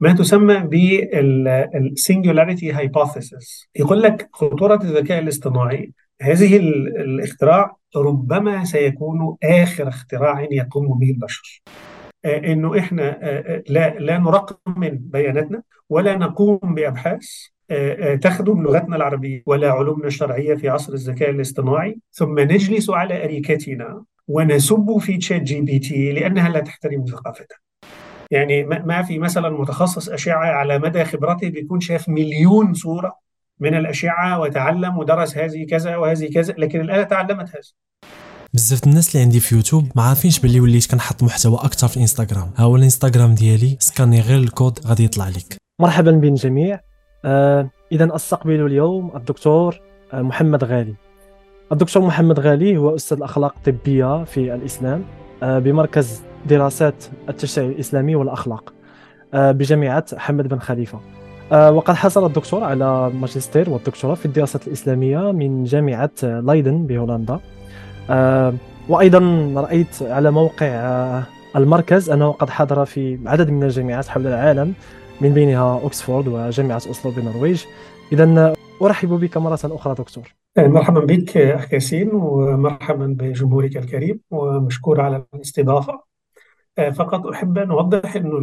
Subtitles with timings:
[0.00, 9.88] ما تسمى بال singularity hypothesis يقول لك خطورة الذكاء الاصطناعي هذه الاختراع ربما سيكون آخر
[9.88, 11.62] اختراع يقوم به البشر.
[12.24, 14.58] آه، إنه إحنا آه، آه، لا لا نرقم
[14.92, 17.26] بياناتنا ولا نقوم بأبحاث
[18.22, 21.98] تخدم لغتنا العربية ولا علومنا الشرعية في عصر الذكاء الاصطناعي.
[22.12, 27.58] ثم نجلس على أريكتنا ونسب في تشات جي بي تي لأنها لا تحترم ثقافتها.
[28.30, 33.18] يعني ما في مثلا متخصص أشعة على مدى خبرته بيكون شاف مليون صورة
[33.60, 37.72] من الأشعة وتعلم ودرس هذه كذا وهذه كذا لكن الآلة تعلمت هذا.
[38.54, 42.50] بزاف الناس اللي عندي في يوتيوب ما عارفينش باللي وليت كنحط محتوى أكثر في إنستغرام.
[42.56, 45.56] ها هو الإنستغرام ديالي سكاني غير الكود غادي يطلع لك.
[45.80, 46.80] مرحبا بين الجميع.
[47.24, 49.80] آه اذا أستقبل اليوم الدكتور
[50.12, 50.94] آه محمد غالي.
[51.72, 55.04] الدكتور محمد غالي هو أستاذ الأخلاق الطبية في الإسلام
[55.42, 58.72] آه بمركز دراسات التشريع الإسلامي والأخلاق.
[59.34, 61.00] آه بجامعة حمد بن خليفة.
[61.52, 67.40] آه، وقد حصل الدكتور على ماجستير والدكتوراه في الدراسات الإسلامية من جامعة لايدن بهولندا.
[68.10, 68.54] آه،
[68.88, 71.22] وأيضا رأيت على موقع آه،
[71.56, 74.74] المركز أنه قد حضر في عدد من الجامعات حول العالم
[75.20, 77.64] من بينها اوكسفورد وجامعة أوسلو بالنرويج.
[78.12, 80.34] اذا أرحب بك مرة أخرى دكتور.
[80.58, 85.92] مرحبا بك أخ ياسين ومرحبا بجمهورك الكريم ومشكور على الاستضافة.
[85.92, 86.07] آه،
[86.80, 88.38] فقط أحب أن أوضح إنه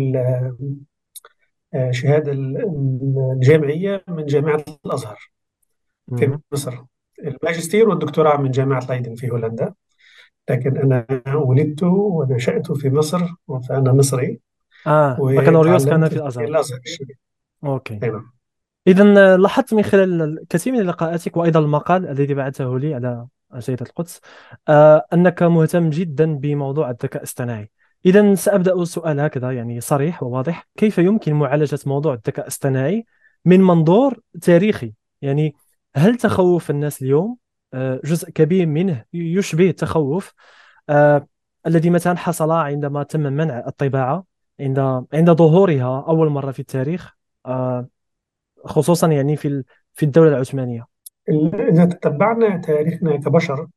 [1.76, 2.32] الشهاده
[3.34, 5.20] الجامعية من جامعة الأزهر
[6.18, 6.78] في مصر.
[7.20, 9.74] الماجستير والدكتوراه من جامعة لايدن في هولندا.
[10.50, 13.22] لكن أنا ولدت ونشأت في مصر
[13.70, 14.40] فأنا مصري.
[14.88, 16.44] آه بكالوريوس كان في الأزهر.
[16.44, 16.80] الأزهر
[17.64, 17.96] أوكي.
[17.96, 18.32] نعم.
[18.88, 24.22] إذا لاحظت من خلال الكثير من لقاءاتك وأيضا المقال الذي بعثه لي على جريدة القدس
[24.68, 27.72] آه أنك مهتم جدا بموضوع الذكاء الاصطناعي.
[28.06, 30.68] إذا سأبدأ السؤال هكذا يعني صريح وواضح.
[30.78, 33.06] كيف يمكن معالجة موضوع الذكاء الاصطناعي
[33.46, 35.56] من منظور تاريخي؟ يعني
[35.96, 37.38] هل تخوف الناس اليوم؟
[37.74, 40.34] آه، جزء كبير منه يشبه التخوف.
[40.90, 41.28] آه،
[41.68, 44.24] الذي مثلا حصل عندما تم منع الطباعة
[44.60, 44.80] عند
[45.14, 47.16] عند ظهورها أول مرة في التاريخ
[47.46, 47.88] آه،
[48.66, 49.64] خصوصا يعني في
[49.94, 50.88] في الدولة العثمانية.
[51.70, 53.68] إذا تتبعنا تاريخنا كبشر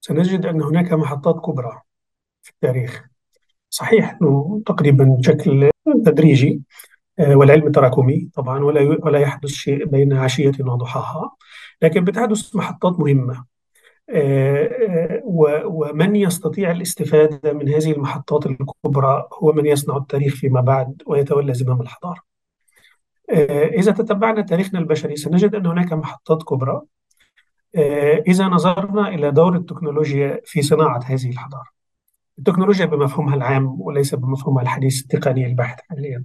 [0.00, 1.85] سنجد أن هناك محطات كبرى.
[2.46, 3.04] في التاريخ.
[3.70, 5.70] صحيح أنه تقريبا بشكل
[6.06, 6.60] تدريجي
[7.18, 11.36] آه، والعلم تراكمي طبعا ولا ولا يحدث شيء بين عشية وضحاها
[11.82, 13.44] لكن بتحدث محطات مهمة.
[14.10, 15.22] آه، آه،
[15.66, 21.80] ومن يستطيع الاستفادة من هذه المحطات الكبرى هو من يصنع التاريخ فيما بعد ويتولى زمام
[21.80, 22.20] الحضارة.
[23.80, 26.82] إذا تتبعنا تاريخنا البشري سنجد أن هناك محطات كبرى.
[28.28, 31.75] إذا نظرنا إلى دور التكنولوجيا في صناعة هذه الحضارة.
[32.38, 36.24] التكنولوجيا بمفهومها العام وليس بمفهومها الحديث التقني البحت حاليا.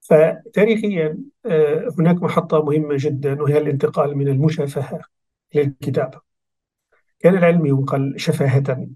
[0.00, 5.00] فتاريخيا آه، هناك محطة مهمة جدا وهي الانتقال من المشافهة
[5.54, 6.20] للكتابة
[7.20, 8.88] كان العلم ينقل شفاهة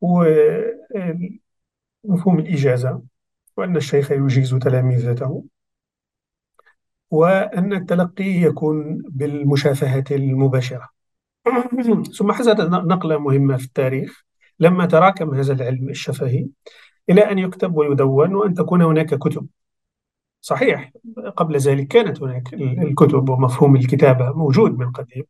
[0.00, 1.38] ومفهوم
[2.38, 3.02] الإجازة
[3.56, 5.44] وأن الشيخ يجيز تلاميذته
[7.10, 10.88] وأن التلقي يكون بالمشافهة المباشرة.
[12.18, 14.24] ثم حدثت نقلة مهمة في التاريخ.
[14.60, 16.46] لما تراكم هذا العلم الشفهي
[17.10, 19.46] إلى أن يكتب ويدون وأن تكون هناك كتب.
[20.40, 20.92] صحيح
[21.36, 25.24] قبل ذلك كانت هناك الكتب ومفهوم الكتابة موجود من قديم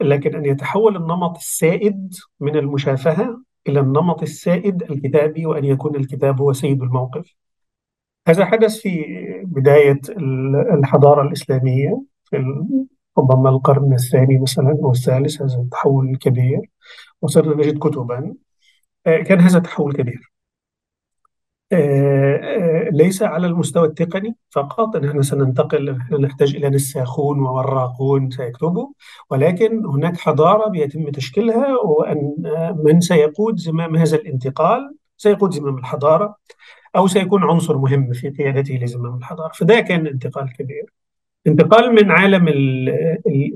[0.00, 6.52] لكن أن يتحول النمط السائد من المشافهة إلى النمط السائد الكتابي وأن يكون الكتاب هو
[6.52, 7.34] سيد الموقف.
[8.28, 9.04] هذا حدث في
[9.44, 10.00] بداية
[10.74, 12.36] الحضارة الإسلامية في
[13.18, 16.70] ربما القرن الثاني مثلا أو الثالث هذا التحول الكبير
[17.22, 18.34] وصرنا نجد كتبا.
[19.04, 20.30] كان هذا تحول كبير.
[21.72, 24.96] آه، آه، ليس على المستوى التقني فقط.
[24.96, 28.88] نحن سننتقل نحتاج إلى نساخون ووراقون سيكتبوا
[29.30, 32.34] ولكن هناك حضارة بيتم تشكيلها وأن
[32.84, 36.36] من سيقود زمام هذا الانتقال سيقود زمام الحضارة
[36.96, 39.52] أو سيكون عنصر مهم في قيادته لزمام الحضارة.
[39.52, 40.92] فده كان انتقال كبير.
[41.46, 42.48] انتقال من عالم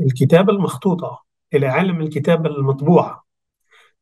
[0.03, 1.25] الكتابة المخطوطة
[1.55, 3.24] إلى عالم الكتابة المطبوعة.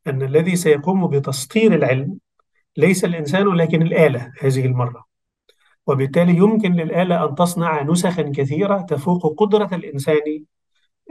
[0.07, 2.17] أن الذي سيقوم بتسطير العلم
[2.77, 5.05] ليس الإنسان لكن الآلة هذه المرة.
[5.87, 10.45] وبالتالي يمكن للآلة أن تصنع نسخا كثيرة تفوق قدرة الإنسان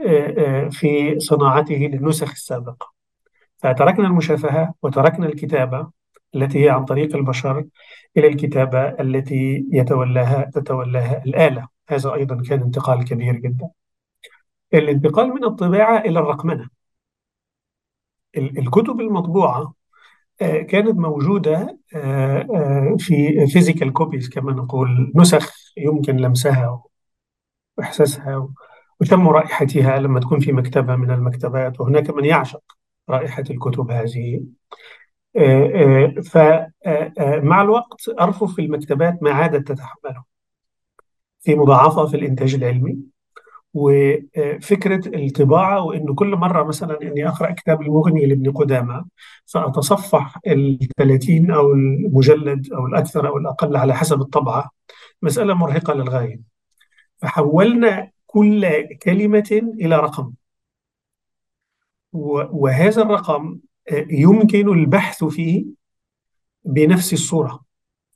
[0.01, 2.93] آه، آه، في صناعته للنسخ السابقة.
[3.57, 5.87] فتركنا المشافهة وتركنا الكتابة
[6.35, 7.65] التي هي عن طريق البشر
[8.17, 11.67] إلى الكتابة التي يتولاها تتولاها الآلة.
[11.89, 13.69] هذا أيضا كان انتقال كبير جدا.
[14.73, 16.69] الانتقال من الطباعة إلى الرقمنة.
[18.37, 19.73] الكتب المطبوعة
[20.39, 21.79] كانت موجودة
[22.97, 26.83] في physical copies كما نقول نسخ يمكن لمسها
[27.77, 28.49] وإحساسها
[29.01, 32.61] وشم رائحتها لما تكون في مكتبة من المكتبات وهناك من يعشق
[33.09, 34.43] رائحة الكتب هذه.
[36.31, 40.23] فمع الوقت أرفف المكتبات ما عادت تتحمله.
[41.41, 43.12] في مضاعفة في الإنتاج العلمي.
[43.73, 49.05] وفكرة الطباعة وإنه كل مرة مثلا إني أقرأ كتاب المغني لابن قدامة
[49.45, 54.71] فأتصفح ال 30 أو المجلد أو الأكثر أو الأقل على حسب الطبعة
[55.21, 56.39] مسألة مرهقة للغاية.
[57.17, 60.33] فحولنا كل كلمة إلى رقم.
[62.13, 63.59] وهذا الرقم
[64.09, 65.65] يمكن البحث فيه
[66.65, 67.63] بنفس الصورة.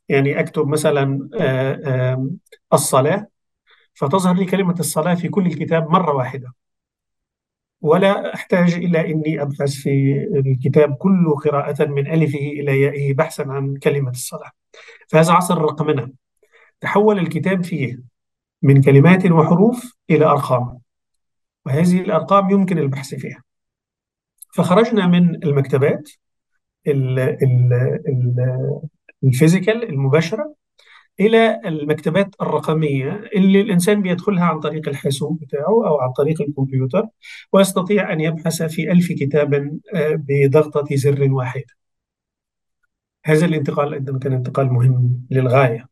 [0.09, 1.29] يعني أكتب مثلا
[2.73, 3.27] الصلاة
[3.97, 6.53] فتظهر لي كلمة الصلاة في كل الكتاب مرة واحدة.
[7.81, 10.13] ولا أحتاج إلى أني أبحث في
[10.45, 14.51] الكتاب كله قراءة من ألفه إلى يائه بحثا عن كلمة الصلاة.
[15.09, 16.11] فهذا عصر الرقمنة
[16.81, 17.99] تحول الكتاب فيه
[18.61, 20.79] من كلمات وحروف إلى أرقام.
[21.65, 23.43] وهذه الأرقام يمكن البحث فيها.
[24.53, 26.09] فخرجنا من المكتبات
[29.23, 30.56] الفيزيكال المباشرة
[31.19, 37.07] إلى المكتبات الرقمية اللي الإنسان بيدخلها عن طريق الحاسوب بتاعه أو عن طريق الكمبيوتر
[37.53, 39.53] ويستطيع أن يبحث في ألف كتاب
[39.95, 41.63] آه، بضغطة زر واحد
[43.25, 45.89] هذا الانتقال أيضا كان انتقال مهم للغاية.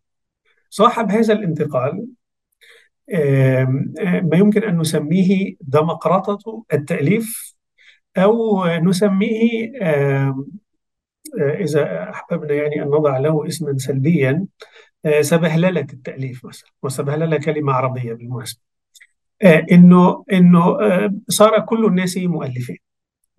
[0.69, 2.07] صاحب هذا الانتقال
[4.24, 7.56] ما يمكن أن نسميه دمقراطة التأليف
[8.18, 10.45] أو نسميه آه،
[11.39, 14.45] إذا أحببنا يعني أن نضع له اسما سلبيا
[15.06, 18.62] آه، سبهللة التأليف مثلا وسبهللة كلمة عربية بالمناسبة.
[19.44, 20.78] آه، إنه إنه
[21.30, 22.78] صار كل الناس مؤلفين.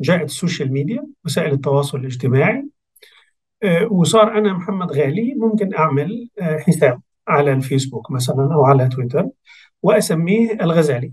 [0.01, 2.65] جاءت السوشيال ميديا وسائل التواصل الاجتماعي
[3.91, 9.29] وصار أنا محمد غالي ممكن أعمل حساب على الفيسبوك مثلا أو على تويتر
[9.83, 11.13] وأسميه الغزالي.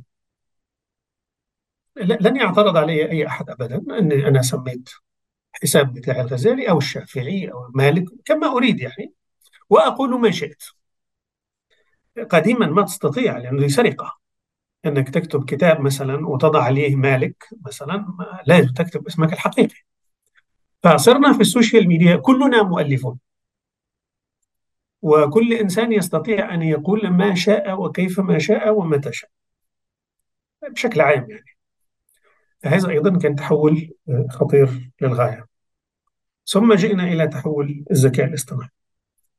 [1.97, 4.89] لن يعترض علي أي أحد أبدا أني أنا سميت
[5.53, 9.13] حساب بتاع الغزالي أو الشافعي أو مالك كما أريد يعني.
[9.73, 10.63] وأقول ما شئت.
[12.29, 14.17] قديما ما تستطيع لأنه سرقة.
[14.85, 18.05] أنك تكتب كتاب مثلا وتضع عليه مالك مثلا
[18.45, 19.75] لازم تكتب اسمك الحقيقي.
[20.83, 23.19] فصرنا في ال social media كلنا مؤلفون.
[25.01, 29.29] وكل إنسان يستطيع أن يقول ما شاء وكيف ما شاء ومتى شاء.
[30.69, 31.57] بشكل عام يعني.
[32.63, 33.91] فهذا أيضا كان تحول
[34.29, 35.45] خطير للغاية.
[36.45, 38.69] ثم جئنا إلى تحول الذكاء الاصطناعي.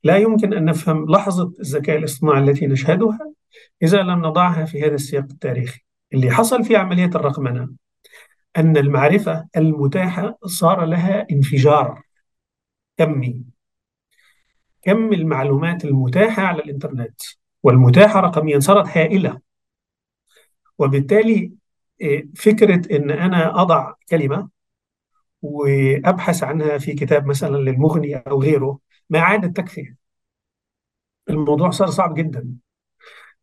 [0.04, 3.32] لا يمكن أن نفهم لحظة الذكاء الاصطناعي التي نشهدها
[3.82, 5.80] إذا لم نضعها في هذا السياق التاريخي.
[6.14, 7.68] اللي حصل في عملية الرقمنة
[8.56, 12.02] أن المعرفة المتاحة صار لها انفجار
[12.96, 13.44] كمي.
[14.82, 17.20] كم المعلومات المتاحة على الإنترنت
[17.62, 19.40] والمتاحة رقميا صارت هائلة
[20.78, 21.52] وبالتالي
[22.02, 24.48] آه، فكرة أن أنا أضع كلمة
[25.42, 28.78] وأبحث عنها في كتاب مثلا للمغني أو غيره
[29.10, 29.94] ما عادت تكفي
[31.30, 32.48] الموضوع صار صعب جدا.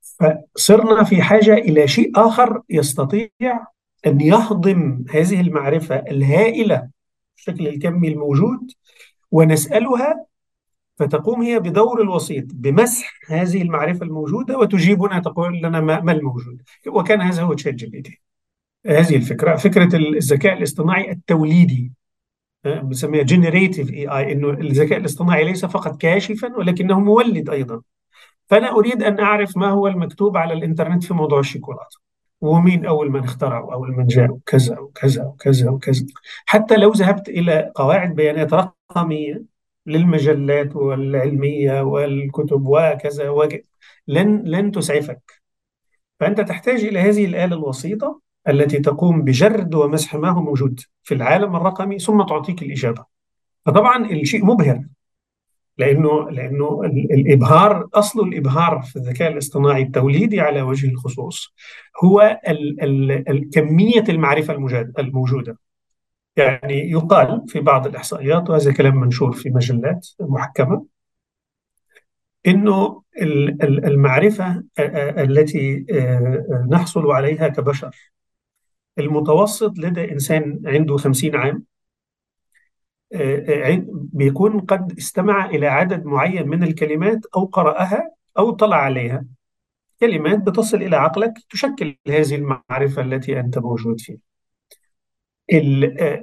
[0.02, 3.30] فصرنا في حاجة إلى شيء آخر يستطيع
[4.08, 6.90] أن يهضم هذه المعرفة الهائلة
[7.38, 8.72] الشكل الكمي الموجود
[9.32, 10.26] ونسألها
[10.98, 16.62] فتقوم هي بدور الوسيط بمسح هذه المعرفة الموجودة وتجيبنا تقول لنا ما الموجود.
[16.88, 18.22] وكان هذا هو تشات جي بي تي.
[18.86, 21.92] هذه الفكرة فكرة الذكاء الاصطناعي التوليدي.
[22.66, 27.82] بنسميها generative AI إنه الذكاء الاصطناعي ليس فقط كاشفا ولكنه مولد أيضا.
[28.50, 31.98] فأنا أريد أن أعرف ما هو المكتوب على الإنترنت في موضوع الشوكولاتة.
[32.42, 36.06] ومين أول من اخترعه أول من جاء وكذا وكذا وكذا وكذا.
[36.46, 39.44] حتى لو ذهبت إلى قواعد بيانات رقمية
[39.86, 43.56] للمجلات والعلمية والكتب وكذا وج...
[44.08, 45.42] لن لن تسعفك.
[46.20, 51.56] فأنت تحتاج إلى هذه الآلة الوسيطة التي تقوم بجرد ومسح ما هو موجود في العالم
[51.56, 53.06] الرقمي ثم تعطيك الإجابة.
[53.66, 54.84] فطبعا الشيء مبهر
[55.78, 56.82] لأنه لأنه
[57.12, 61.54] الإبهار أصل الإبهار في الذكاء الاصطناعي التوليدي على وجه الخصوص
[62.04, 62.84] هو ال
[63.30, 64.54] ال كمية المعرفة
[65.00, 65.58] الموجودة.
[66.36, 70.86] يعني يقال في بعض الإحصائيات وهذا كلام منشور في مجلات محكمة
[72.48, 73.02] إنه
[73.64, 75.86] المعرفة التي
[76.70, 77.96] نحصل عليها كبشر
[79.00, 81.64] المتوسط لدى إنسان عنده خمسين عام
[83.92, 89.26] بيكون قد استمع إلى عدد معين من الكلمات أو قرأها أو طلع عليها.
[90.00, 94.18] كلمات بتصل إلى عقلك تشكل هذه المعرفة التي أنت موجود فيها.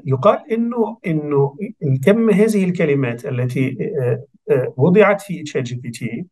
[0.06, 1.56] يقال انه إنه
[2.04, 3.78] كم هذه الكلمات التي
[4.76, 6.26] وضعت في تشات جي بي تي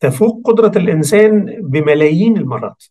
[0.00, 2.84] تفوق قدرة الإنسان بملايين المرات.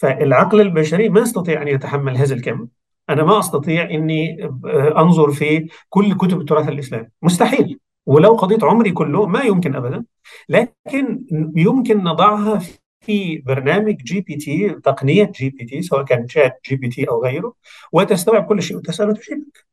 [0.00, 2.68] فالعقل البشري ما يستطيع أن يتحمل هذا الكم.
[3.08, 4.48] أنا ما أستطيع أني
[4.96, 7.08] أنظر في كل كتب التراث الإسلامي.
[7.22, 7.78] مستحيل.
[8.06, 10.04] ولو قضيت عمري كله ما يمكن أبدا.
[10.48, 11.24] لكن
[11.56, 12.60] يمكن نضعها
[13.00, 17.08] في برنامج جي بي تي تقنية جي بي تي سواء كان شات جي بي تي
[17.08, 17.54] أو غيره
[17.92, 19.66] وتستوعب كل شيء وتسأله تجيبك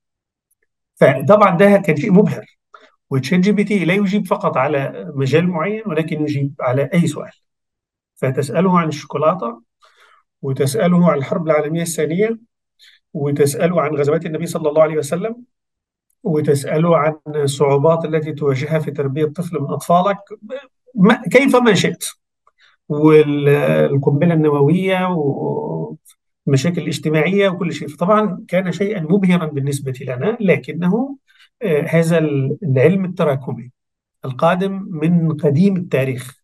[0.96, 2.46] فطبعا ده كان شيء مبهر.
[3.10, 7.32] وتشات جي بي تي لا يجيب فقط على مجال معين ولكن يجيب على أي سؤال.
[8.16, 9.67] فتسأله عن الشوكولاتة
[10.42, 12.40] وتسأله عن الحرب العالمية الثانية
[13.14, 15.36] وتسأله عن غزوات النبي صلى الله عليه وسلم
[16.24, 20.18] وتسأله عن الصعوبات التي تواجهها في تربية طفل من أطفالك.
[21.32, 22.06] كيفما شئت.
[22.90, 27.88] والقنبلة النووية والمشاكل الاجتماعية وكل شيء.
[27.88, 31.18] فطبعا كان شيئا مبهرا بالنسبة لنا لكنه
[31.62, 32.18] آه، هذا
[32.64, 33.72] العلم التراكمي
[34.26, 36.42] القادم من قديم التاريخ.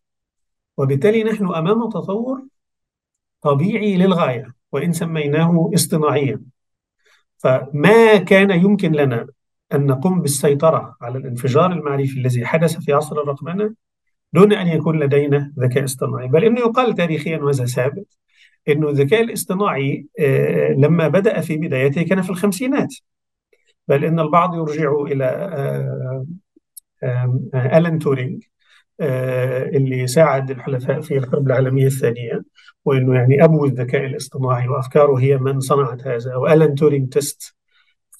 [0.76, 2.42] وبالتالي نحن أمام تطور
[3.44, 6.40] طبيعي للغاية وإن سميناه اصطناعيا.
[7.38, 9.26] فما كان يمكن لنا
[9.74, 13.74] أن نقوم بالسيطرة على الانفجار المعرفي الذي حدث في عصر الرقمنة
[14.32, 16.28] دون أن يكون لدينا ذكاء اصطناعي.
[16.28, 18.18] بل أنه يقال تاريخيا وهذا ثابت
[18.68, 22.94] أنه الذكاء الاصطناعي آه، لما بدأ في بدايته كان في الخمسينات.
[23.88, 26.26] بل أن البعض يرجع إلى آه،
[27.02, 28.44] آه، ألان تورينج
[29.00, 32.42] اللي ساعد الحلفاء في الحرب العالمية الثانية
[32.84, 37.54] وأنه يعني أبو الذكاء الاصطناعي وأفكاره هي من صنعت هذا وألان تورينج test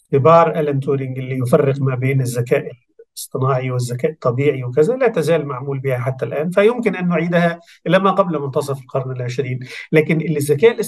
[0.04, 2.70] اختبار ألان تورينج اللي يفرق ما بين الذكاء
[3.12, 8.10] الاصطناعي والذكاء الطبيعي وكذا لا تزال معمول بها حتى الآن فيمكن أن نعيدها إلى ما
[8.10, 9.60] قبل منتصف القرن العشرين.
[9.92, 10.80] لكن الذكاء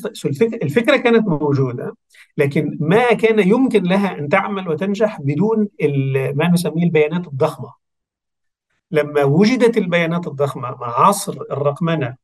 [0.62, 1.96] الفكرة كانت موجودة
[2.36, 5.68] لكن ما كان يمكن لها أن تعمل وتنجح بدون
[6.34, 7.85] ما نسميه البيانات الضخمة.
[8.90, 12.16] لما وجدت البيانات الضخمة مع عصر الرقمنة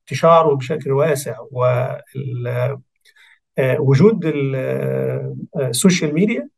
[0.00, 1.36] انتشاره بشكل واسع
[3.58, 4.32] ووجود
[5.56, 6.48] السوشيال ميديا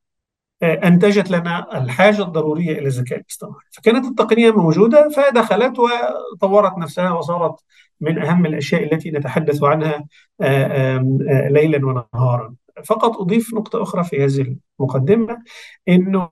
[0.62, 7.54] أنتجت لنا الحاجة الضرورية إلى الذكاء الاصطناعي، فكانت التقنية موجودة فدخلت وطورت نفسها وصارت
[8.00, 10.04] من أهم الأشياء التي نتحدث عنها
[10.40, 10.96] آه،
[11.30, 12.54] آه، ليلا ونهارا.
[12.84, 15.42] فقط أضيف نقطة أخرى في هذه المقدمة
[15.88, 16.30] إنه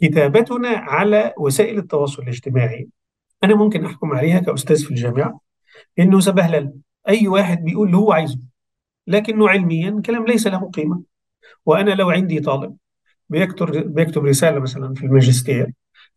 [0.00, 2.88] كتابتنا على وسائل التواصل الاجتماعي
[3.44, 5.40] أنا ممكن أحكم عليها كأستاذ في الجامعة
[5.98, 6.72] إنه سبهلل
[7.08, 8.38] أي واحد بيقول اللي هو عايزه
[9.06, 11.02] لكنه علميا كلام ليس له قيمة
[11.66, 12.76] وأنا لو عندي طالب
[13.28, 15.72] بيكتب بيكتب رسالة مثلا في الماجستير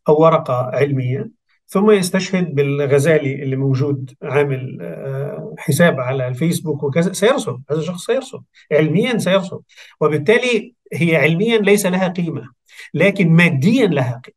[0.08, 1.30] أو ورقة علمية
[1.72, 8.40] ثم يستشهد بالغزالي اللي موجود عامل آه، حساب على الفيسبوك وكذا سيرسل هذا الشخص سيرسل
[8.72, 9.60] علميا سيرسل
[10.00, 12.50] وبالتالي هي علميا ليس لها قيمة
[12.94, 14.36] لكن ماديا لها قيمة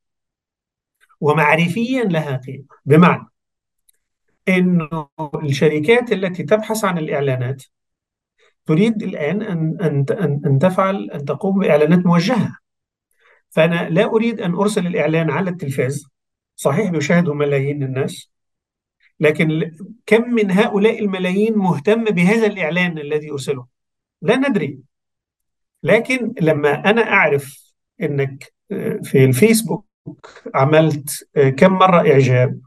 [1.20, 2.66] ومعرفيا لها قيمة.
[2.86, 3.28] بمعنى
[4.48, 5.10] إنه
[5.44, 7.64] الشركات التي تبحث عن الإعلانات
[8.66, 12.58] تريد الآن أن أن أن أن تفعل أن تقوم بإعلانات موجهة.
[13.50, 16.15] فأنا لا أريد أن أرسل الإعلان على التلفاز.
[16.56, 18.32] صحيح يشاهده ملايين الناس
[19.20, 19.72] لكن
[20.06, 23.66] كم من هؤلاء الملايين مهتم بهذا الإعلان الذي أرسله؟
[24.22, 24.80] لا ندري.
[25.84, 29.86] لكن لما أنا أعرف أنك آه، في الفيسبوك
[30.56, 32.62] عملت آه، كم مرة إعجاب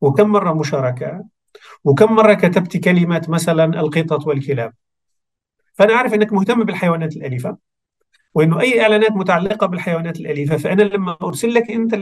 [0.00, 1.24] وكم مرة مشاركة
[1.84, 4.74] وكم مرة كتبت كلمات مثلا القطط والكلاب
[5.74, 7.58] فأنا عارف إنك مهتم بالحيوانات الأليفة.
[8.34, 11.94] وإنه أي إعلانات متعلقة بالحيوانات الأليفة فأنا لما أرسل لك أنت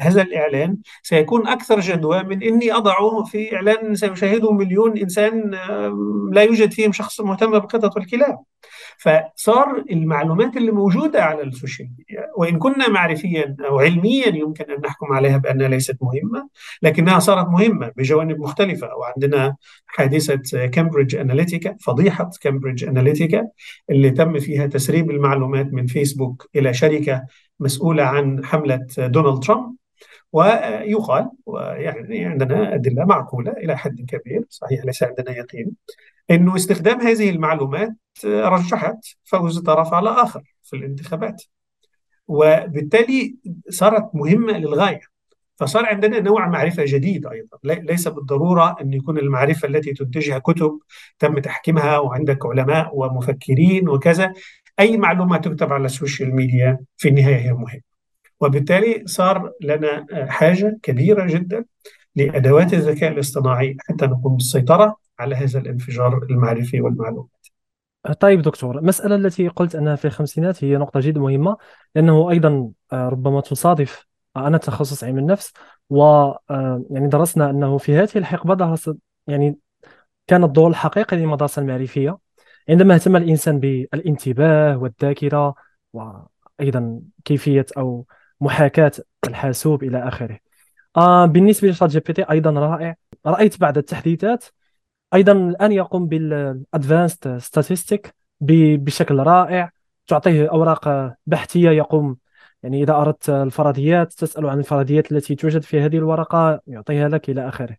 [0.00, 5.50] هذا الإعلان سيكون أكثر جدوى من إني اضعه في إعلان سيشاهده مليون إنسان
[6.32, 8.38] لا يوجد فيهم شخص مهتم بالقطط والكلاب.
[9.02, 14.80] فصار المعلومات اللي موجودة على ال social media وإن كنا معرفيا أو علميا يمكن أن
[14.80, 16.48] نحكم عليها بأنها ليست مهمة
[16.82, 18.94] لكنها صارت مهمة بجوانب مختلفة.
[18.96, 19.56] وعندنا
[19.86, 23.48] حادثة كامبريدج أناليتيكا فضيحة كامبريدج أناليتيكا
[23.90, 27.22] اللي تم فيها تسريب المعلومات من فيسبوك إلى شركة
[27.60, 29.81] مسؤولة عن حملة دونالد ترامب
[30.32, 35.72] ويقال ويعني عندنا أدلة معقولة إلى حد كبير صحيح ليس عندنا يقين
[36.30, 41.42] انه استخدام هذه المعلومات رجحت فوز طرف على آخر في الانتخابات.
[42.28, 43.36] وبالتالي
[43.68, 45.00] صارت مهمة للغاية.
[45.56, 47.58] فصار عندنا نوع معرفة جديد أيضا.
[47.64, 50.78] ليس بالضرورة أن يكون المعرفة التي تنتجها كتب
[51.18, 54.32] تم تحكيمها وعندك علماء ومفكرين وكذا.
[54.80, 57.91] أي معلومة تكتب على السوشيال ميديا في النهاية هي مهمة.
[58.42, 61.64] وبالتالي صار لنا حاجة كبيرة جدا
[62.16, 67.28] لأدوات الذكاء الاصطناعي حتى نقوم بالسيطرة على هذا الانفجار المعرفي والمعلومات.
[68.20, 71.56] طيب دكتور المسألة التي قلت أنها في الخمسينات هي نقطة جدا مهمة
[71.94, 74.06] لأنه أيضا آه، ربما تصادف
[74.36, 75.52] أنا تخصص علم النفس
[75.90, 78.90] و آه، يعني درسنا أنه في هذه الحقبة درس
[79.26, 79.58] يعني
[80.26, 82.18] كان الدور الحقيقي للمدرسة المعرفية
[82.68, 85.54] عندما اهتم الإنسان بالانتباه والذاكرة
[85.92, 88.06] وأيضا كيفية أو
[88.42, 88.92] محاكاة
[89.26, 90.38] الحاسوب إلى آخره.
[90.96, 92.96] آه بالنسبة لشات جي بي تي أيضا رائع.
[93.26, 94.44] رأيت بعض التحديثات.
[95.14, 99.70] أيضا الآن يقوم بال advanced statistic بشكل رائع.
[100.06, 102.16] تعطيه أوراق بحثية يقوم.
[102.62, 107.48] يعني إذا أردت الفرضيات تسأل عن الفرضيات التي توجد في هذه الورقة يعطيها لك إلى
[107.48, 107.76] آخره.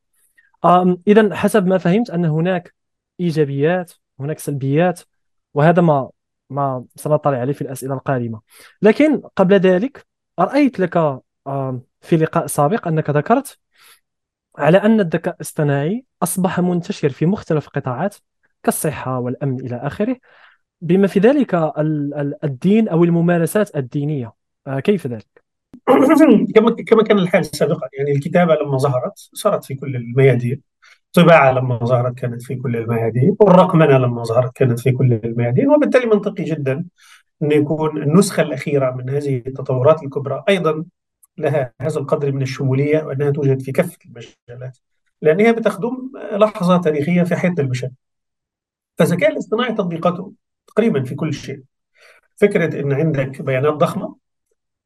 [1.08, 2.74] اذا حسب ما فهمت أن هناك
[3.20, 5.01] إيجابيات هناك سلبيات
[5.53, 6.10] وهذا ما
[6.50, 8.41] ما سنطلع عليه في الأسئلة القادمة.
[8.82, 10.94] لكن قبل ذلك رايت لك
[12.02, 13.60] في لقاء سابق أنك ذكرت
[14.58, 18.16] على أن الذكاء الاصطناعي أصبح منتشر في مختلف القطاعات
[18.63, 20.18] كالصحة والأمن إلى آخره
[20.82, 21.74] بما في ذلك
[22.44, 24.34] الدين أو الممارسات الدينية
[24.68, 25.44] آه، كيف ذلك؟
[26.56, 30.62] كما كما كان الحال سابقا يعني الكتابة لما ظهرت صارت في كل الميادين
[31.18, 36.06] الطباعة لما ظهرت كانت في كل الميادين والرقمنة لما ظهرت كانت في كل الميادين وبالتالي
[36.06, 36.86] منطقي جدا
[37.44, 40.86] أن يكون النسخة الأخيرة من هذه التطورات الكبرى أيضا
[41.38, 44.78] لها هذا القدر من الشمولية وأنها توجد في كافة المجالات
[45.22, 47.90] لأنها بتخدم لحظة تاريخية في حياة البشر
[48.98, 50.34] فالذكاء الاصطناعي تطبيقاته
[50.68, 51.64] تقريبا في كل شيء.
[52.36, 54.16] فكرة أن عندك بيانات ضخمة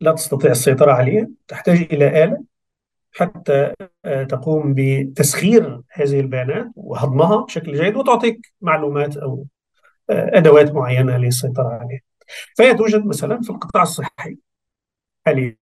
[0.01, 2.43] لا تستطيع السيطرة عليها تحتاج إلى آلة
[3.11, 3.73] حتى
[4.05, 9.45] آه، تقوم بتسخير هذه البيانات وهضمها بشكل جيد وتعطيك معلومات أو
[10.09, 12.01] آه، أدوات معينة للسيطرة عليها.
[12.57, 14.37] فهي توجد مثلا في القطاع الصحي
[15.25, 15.57] حاليا.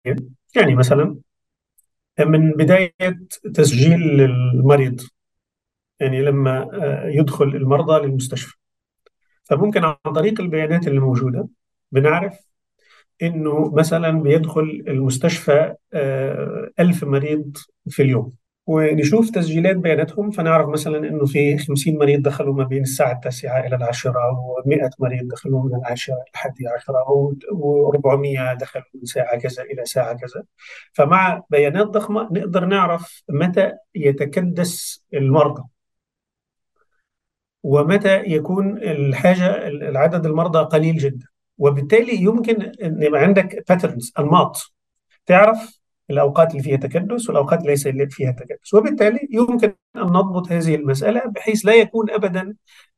[0.56, 1.16] يعني مثلا
[2.20, 2.92] من بداية
[3.54, 5.00] تسجيل المريض
[6.00, 8.56] يعني لما آه، يدخل المرضى للمستشفى.
[9.44, 11.48] فممكن عن طريق البيانات اللي موجودة
[11.92, 12.38] بنعرف
[13.22, 17.56] إنه مثلا بيدخل المستشفى آه، ألف مريض
[17.88, 18.32] في اليوم.
[18.66, 20.30] ونشوف تسجيلات بياناتهم.
[20.30, 25.28] فنعرف مثلا إنه في 50 مريض دخلوا ما بين الساعة التاسعة إلى العاشرة و100 مريض
[25.28, 27.04] دخلوا من العاشرة إلى الحادية عشره
[27.52, 30.44] و400 دخلوا من ساعة كذا إلى ساعة كذا.
[30.92, 35.62] فمع بيانات ضخمة نقدر نعرف متى يتكدس المرضى.
[37.62, 41.26] ومتى يكون الحاجة العدد المرضى قليل جدا.
[41.58, 44.56] وبالتالي يمكن إن يبقى عندك باترنز أنماط.
[45.26, 45.81] تعرف
[46.12, 48.74] الأوقات اللي فيها تكدس والأوقات اللي ليس فيها تكدس.
[48.74, 52.54] وبالتالي يمكن أن نضبط هذه المسألة بحيث لا يكون أبدا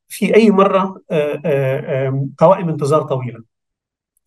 [0.09, 3.54] في أي مرة آه، آه، قوائم انتظار طويلة.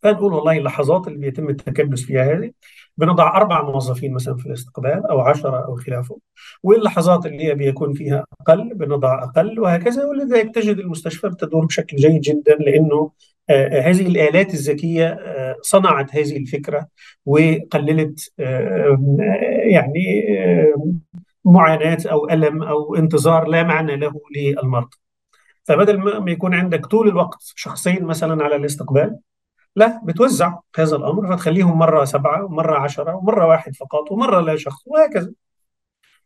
[0.07, 2.51] فنقول والله اللحظات اللي بيتم التكدس فيها هذه.
[2.97, 6.19] بنضع أربع موظفين مثلا في الاستقبال أو عشرة أو خلافه.
[6.63, 10.05] واللحظات اللي بيكون فيها أقل بنضع أقل وهكذا.
[10.05, 13.11] ولذلك تجد المستشفى بتدور بشكل جيد جدا لأنه
[13.49, 16.87] آه، هذه الآلات الذكية آه، صنعت هذه الفكرة
[17.25, 19.17] وقللت آه،
[19.71, 20.25] يعني
[21.45, 24.97] معاناة أو ألم أو انتظار لا معنى له للمرضى
[25.63, 29.19] فبدل ما يكون عندك طول الوقت شخصين مثلا على الاستقبال
[29.75, 34.84] لا بتوزع هذا الأمر فتخليهم مرة سبعة ومرة عشرة ومرة واحد فقط ومرة لا شخص
[34.86, 35.32] وهكذا.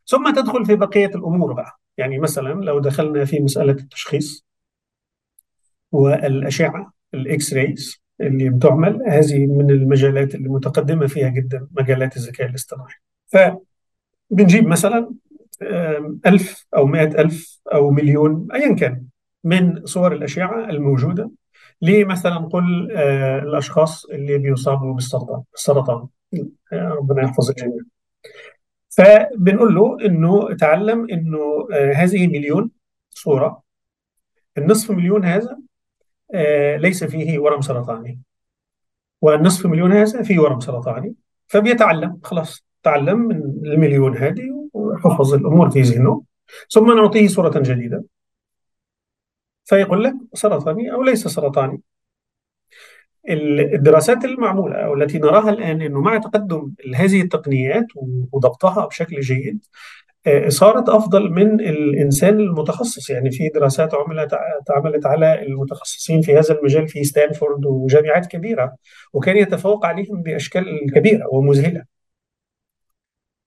[0.07, 1.79] ثم تدخل في بقية الأمور بقى.
[1.97, 4.45] يعني مثلا لو دخلنا في مسألة التشخيص
[5.91, 12.93] والأشعة الإكس رايز اللي بتعمل هذه من المجالات اللي متقدمة فيها جدا مجالات الذكاء الاصطناعي.
[13.27, 15.13] فبنجيب مثلا
[16.25, 19.03] ألف أو مئة ألف أو مليون أيا كان
[19.43, 21.31] من صور الأشعة الموجودة
[21.81, 26.07] لمثلا قل آه، الأشخاص اللي بيصابوا بالسرطان السرطان
[26.73, 27.83] آه، ربنا يحفظ الجميع
[28.89, 32.71] فبنقول له إنه تعلم إنه آه، هذه مليون
[33.09, 33.63] صورة.
[34.57, 35.57] النصف مليون هذا
[36.77, 38.19] ليس فيه ورم سرطاني.
[39.21, 41.15] والنصف مليون هذا فيه ورم سرطاني.
[41.47, 46.23] فبيتعلم خلاص تعلم من المليون هذه وحفظ الأمور في ذهنه.
[46.69, 48.03] ثم نعطيه صورة جديدة.
[49.65, 51.81] فيقول لك سرطاني أو ليس سرطاني.
[53.29, 57.85] الدراسات المعمولة أو التي نراها الآن أنه مع تقدم هذه التقنيات
[58.31, 59.65] وضبطها بشكل جيد
[60.27, 63.09] آه، صارت أفضل من الإنسان المتخصص.
[63.09, 68.75] يعني في دراسات عملت اتعملت على المتخصصين في هذا المجال في ستانفورد وجامعات كبيرة
[69.13, 71.90] وكان يتفوق عليهم بأشكال كبيرة ومذهلة.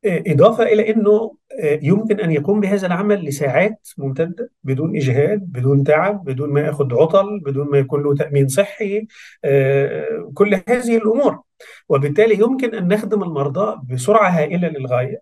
[0.06, 6.24] إضافة إلى أنه آه، يمكن أن يقوم بهذا العمل لساعات ممتدة بدون إجهاد بدون تعب
[6.24, 9.06] بدون ما يأخذ عطل بدون ما يكون له تأمين صحي
[9.44, 11.40] آه، كل هذه الأمور.
[11.88, 15.20] وبالتالي يمكن أن نخدم المرضى بسرعة هائلة للغاية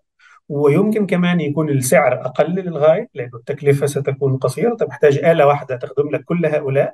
[0.49, 6.23] ويمكن كمان يكون السعر أقل للغاية لأنه التكلفة ستكون قصيرة تحتاج آلة واحدة تخدم لك
[6.23, 6.93] كل هؤلاء.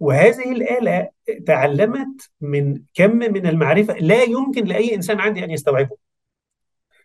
[0.00, 1.08] وهذه الآلة
[1.46, 6.09] تعلمت من كم من المعرفة لا يمكن لأي إنسان عندي أن يستوعبه.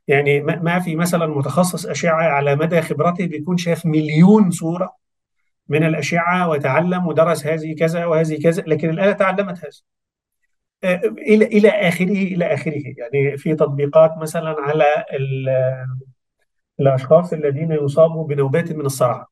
[0.07, 4.95] يعني ما في مثلا متخصص أشعة على مدى خبرته بيكون شاف مليون صورة
[5.69, 9.71] من الأشعة وتعلم ودرس هذه كذا وهذه كذا لكن الآلة تعلمت هذا.
[10.83, 12.83] آه، إلى إلى آخره إلى آخره.
[12.97, 15.05] يعني في تطبيقات مثلا على
[16.79, 19.27] الأشخاص الذين يصابوا بنوبات من الصرع.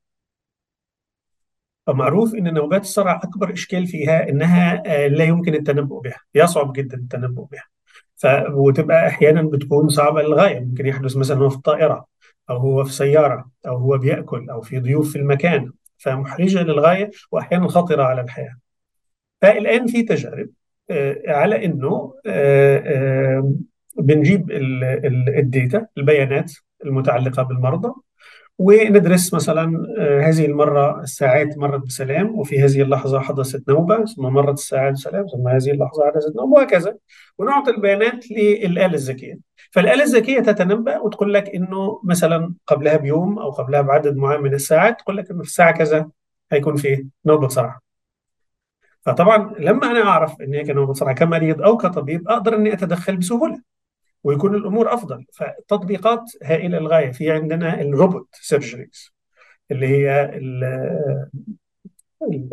[1.88, 6.98] فمعروف إن نوبات الصرع أكبر إشكال فيها إنها آه، لا يمكن التنبؤ بها يصعب جدا
[6.98, 7.64] التنبؤ بها.
[8.24, 8.28] ف...
[8.50, 10.60] وتبقى أحيانا بتكون صعبة للغاية.
[10.60, 12.06] ممكن يحدث مثلا هو في الطائرة
[12.50, 15.72] أو هو في سيارة أو هو بيأكل أو في ضيوف في المكان.
[15.98, 18.58] فمحرجة للغاية واحيانا خطرة على الحياة.
[19.42, 20.50] فالآن في تجارب
[20.90, 23.54] آه، على إنه آه،
[23.98, 24.52] بنجيب
[25.38, 26.52] الديتا البيانات
[26.86, 27.94] المتعلقة بالمرضى
[28.58, 34.58] وندرس مثلا آه، هذه المرة الساعات مرت بسلام وفي هذه اللحظة حدثت نوبة ثم مرت
[34.58, 36.96] الساعات بسلام ثم هذه اللحظة حدثت نوبة وهكذا.
[37.38, 39.40] ونعطي البيانات للآلة الذكية.
[39.72, 45.00] فالآلة الذكية تتنبأ وتقول لك إنه مثلا قبلها بيوم أو قبلها بعدد معين من الساعات
[45.00, 46.10] تقول لك إنه في الساعة كذا
[46.52, 47.80] هيكون في نوبة صرع
[49.06, 53.73] فطبعا لما أنا أعرف إن هي نوبة صرع كمريض أو كطبيب أقدر إني أتدخل بسهولة.
[54.24, 55.26] ويكون الأمور أفضل.
[55.34, 57.12] فتطبيقات هائلة للغاية.
[57.12, 59.14] في عندنا ال robot surgeries
[59.72, 60.64] اللي هي ال
[62.32, 62.50] ال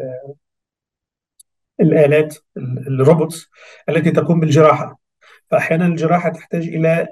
[1.81, 2.37] الآلات
[2.89, 3.51] ال robots
[3.89, 5.01] التي تقوم بالجراحة.
[5.51, 7.09] فأحيانا الجراحة تحتاج إلى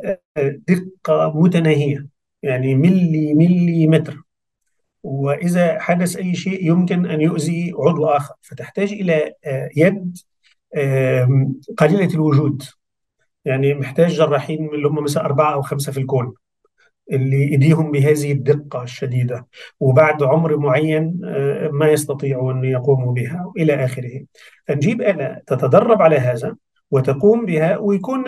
[0.68, 2.06] دقة متناهية
[2.42, 4.22] يعني ملي ملي متر
[5.02, 8.34] وإذا حدث أي شيء يمكن أن يؤذي عضو آخر.
[8.42, 9.32] فتحتاج إلى
[9.76, 10.18] يد
[11.78, 12.62] قليلة الوجود.
[13.48, 16.34] يعني محتاج جراحين اللي هم مثلا أربعة أو خمسة في الكون
[17.12, 19.46] اللي إيديهم بهذه الدقة الشديدة
[19.80, 24.24] وبعد عمر معين آه، ما يستطيعوا أن يقوموا بها إلى آخره.
[24.66, 26.56] فنجيب آلة تتدرب على هذا
[26.90, 28.24] وتقوم بها ويكون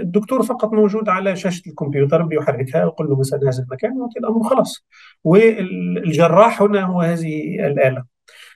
[0.00, 4.86] الدكتور فقط موجود على شاشة الكمبيوتر بيحركها ويقول له مثلا هذا المكان ويعطي الأمر خلاص.
[5.24, 8.04] والجراح هنا هو هذه الآلة.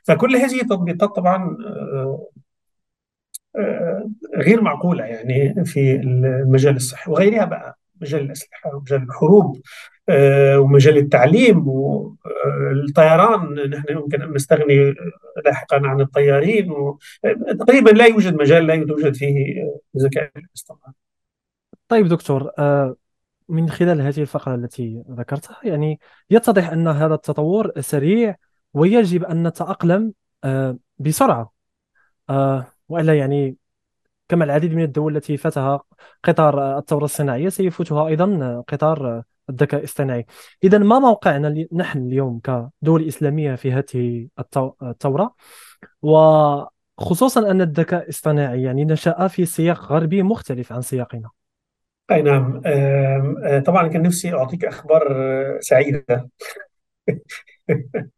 [0.04, 2.26] فكل هذه التطبيقات طبعا آه،
[4.36, 9.60] غير معقولة يعني في المجال الصحي وغيرها بقى مجال الأسلحة ومجال الحروب
[10.08, 14.94] آه، ومجال التعليم والطيران نحن يمكن أن نستغني
[15.44, 16.74] لاحقا عن الطيارين
[17.60, 19.54] تقريبا لا يوجد مجال لا يوجد فيه
[19.98, 20.92] ذكاء الاصطناعي.
[21.88, 22.96] طيب دكتور آه،
[23.48, 28.36] من خلال هذه الفقرة التي ذكرتها يعني يتضح أن هذا التطور سريع
[28.74, 30.12] ويجب أن نتأقلم
[30.44, 31.52] آه، بسرعة.
[32.88, 33.56] وإلا يعني
[34.28, 35.82] كما العديد من الدول التي فاتها
[36.24, 40.26] قطار الثورة الصناعية سيفوتها أيضا قطار الذكاء الاصطناعي.
[40.64, 44.28] اذا ما موقعنا نحن اليوم كدول إسلامية في هذه
[44.82, 45.34] الثورة؟
[46.02, 51.30] وخصوصا أن الذكاء الاصطناعي يعني نشأ في سياق غربي مختلف عن سياقنا.
[52.10, 52.62] أي نعم.
[53.66, 55.08] طبعا كان نفسي أعطيك أخبار
[55.60, 56.28] سعيدة.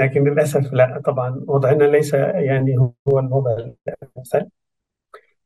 [0.00, 2.76] لكن للأسف لا طبعا وضعنا ليس يعني
[3.08, 4.48] هو الوضع الامثل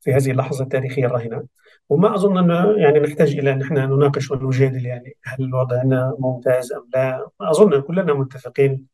[0.00, 1.44] في هذه اللحظة التاريخية الراهنة.
[1.88, 6.88] وما أظن أنه يعني نحتاج إلى أن إحنا نناقش ونجادل يعني هل وضعنا ممتاز أم
[6.94, 7.28] لا.
[7.40, 8.86] أظن كلنا متفقين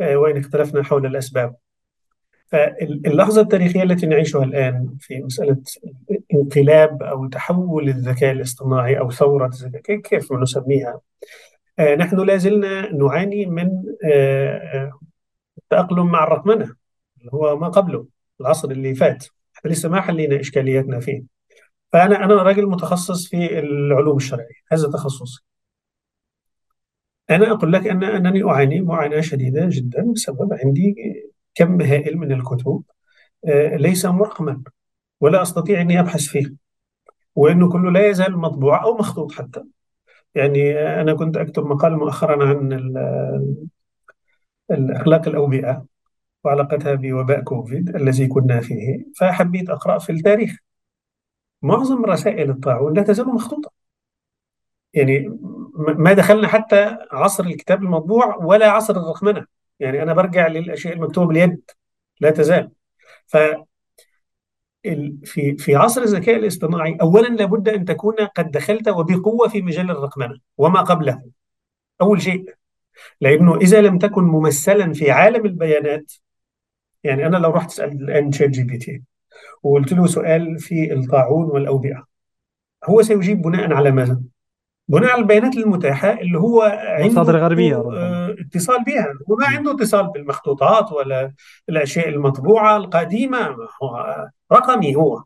[0.00, 1.56] آه، وإن اختلفنا حول الأسباب.
[2.46, 5.62] فاللحظة التاريخية التي نعيشها الآن في مسألة
[6.34, 11.00] انقلاب أو تحول الذكاء الاصطناعي ثورة الذكاء كيف نسميها؟
[11.80, 13.70] نحن لا زلنا نعاني من
[14.12, 14.92] آه،
[15.58, 16.64] التأقلم مع الرقمنة
[17.18, 18.06] اللي هو ما قبله
[18.40, 19.26] العصر اللي فات.
[19.64, 21.22] لسه ما حلينا إشكالياتنا فيه.
[21.92, 25.44] فأنا أنا راجل متخصص في العلوم الشرعية هذا تخصصي.
[27.30, 30.94] أنا أقول لك أن أنني أعاني معاناة شديدة جدا بسبب عندي
[31.54, 32.82] كم هائل من الكتب
[33.48, 34.62] آه، ليس مرقما
[35.20, 36.54] ولا أستطيع أني أبحث فيه
[37.34, 39.64] وأنه كله لا يزال مطبوع أو مخطوط حتى.
[40.34, 42.72] يعني أنا كنت أكتب مقال مؤخرا عن
[44.70, 45.86] الأخلاق الأوبئة
[46.44, 50.56] وعلاقتها بوباء كوفيد الذي كنا فيه فحبيت أقرأ في التاريخ.
[51.62, 53.70] معظم رسائل الطاعون لا تزال مخطوطة.
[54.94, 55.38] يعني
[55.74, 59.46] ما دخلنا حتى عصر الكتاب المطبوع ولا عصر الرقمنة.
[59.80, 61.70] يعني أنا برجع للأشياء المكتوبة باليد.
[62.20, 62.70] لا تزال.
[65.24, 70.38] في في عصر الذكاء الاصطناعي اولا لابد أن تكون قد دخلت وبقوة في مجال الرقمنة
[70.58, 71.22] وما قبله
[72.00, 72.54] أول شيء
[73.20, 76.12] لأنه إذا لم تكن ممثلا في عالم البيانات
[77.04, 79.02] يعني أنا لو رحت اسال الآن شات جي بي تي
[79.62, 82.04] وقلت له سؤال في الطاعون والأوبئة
[82.84, 84.20] هو سيجيب بناء على ماذا؟
[84.88, 88.36] بناء على البيانات المتاحة اللي هو عنده مصادر غربية ربما.
[88.40, 91.32] اتصال بها وما عنده اتصال بالمخطوطات ولا
[91.68, 95.22] الأشياء المطبوعة القديمة هو رقمي هو.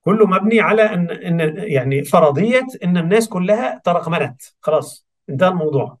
[0.00, 5.98] كله مبني على إن إن يعني فرضية إن الناس كلها ترقمنت خلاص انتهى الموضوع.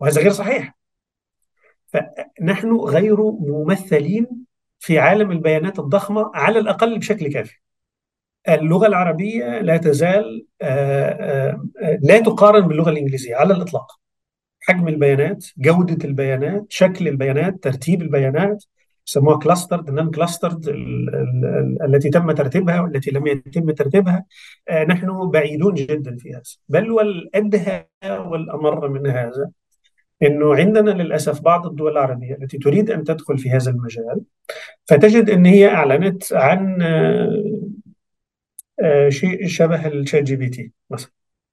[0.00, 0.76] وهذا غير صحيح.
[1.86, 4.26] فنحن غير ممثلين
[4.78, 7.61] في عالم البيانات الضخمة على الأقل بشكل كافي.
[8.48, 10.46] اللغة العربية لا تزال
[12.02, 14.00] لا تقارن باللغة الإنجليزية على الإطلاق.
[14.60, 18.64] حجم البيانات جودة البيانات شكل البيانات ترتيب البيانات
[19.06, 20.68] يسموها كلاسترد نان كلاسترد
[21.84, 24.24] التي تم ترتيبها والتي لم يتم ترتيبها.
[24.88, 26.42] نحن بعيدون جدا في هذا.
[26.68, 29.50] بل والأدهى والأمر من هذا
[30.22, 34.20] إنه عندنا للأسف بعض الدول العربية التي تريد أن تدخل في هذا المجال
[34.84, 36.78] فتجد إن هي أعلنت عن
[39.08, 41.10] شيء شبه الشات جي بي تي مثلا.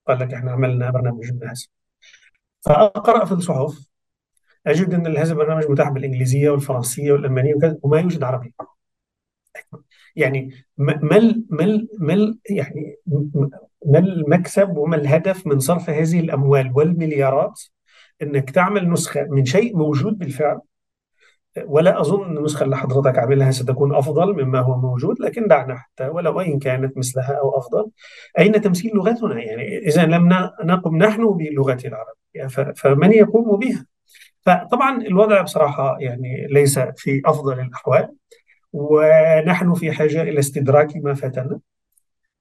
[0.08, 1.53] قال لك إحنا عملنا برنامج هذا
[2.62, 3.89] فأقرأ في الصحف.
[4.67, 8.53] أجد إن هذا البرنامج متاح بالإنجليزية والفرنسية والألمانية وما يوجد عربي.
[10.15, 11.43] يعني ما ما
[11.99, 12.95] ما يعني
[13.86, 17.62] ما المكسب وما الهدف من صرف هذه الأموال والمليارات
[18.21, 20.60] إنك تعمل نسخة من شيء موجود بالفعل
[21.65, 26.07] ولا أظن أن النسخه اللي حضرتك عاملها ستكون أفضل مما هو موجود لكن دعنا حتى
[26.07, 27.89] ولو وان كانت مثلها أو أفضل.
[28.39, 33.85] أين تمثيل لغتنا؟ يعني إذا لم نقم نحن بلغة العربيه فمن يقوم بها؟
[34.41, 38.09] فطبعا الوضع بصراحة يعني ليس في أفضل الأحوال
[38.73, 41.59] ونحن في حاجة إلى استدراك ما فاتنا.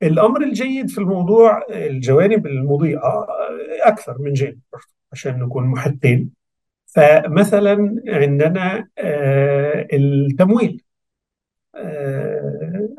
[0.03, 3.27] الأمر الجيد في الموضوع الجوانب المضيئة
[3.83, 4.59] أكثر من جانب
[5.13, 6.38] عشان نكون محقين.
[6.95, 8.89] فمثلا عندنا
[9.93, 10.83] التمويل.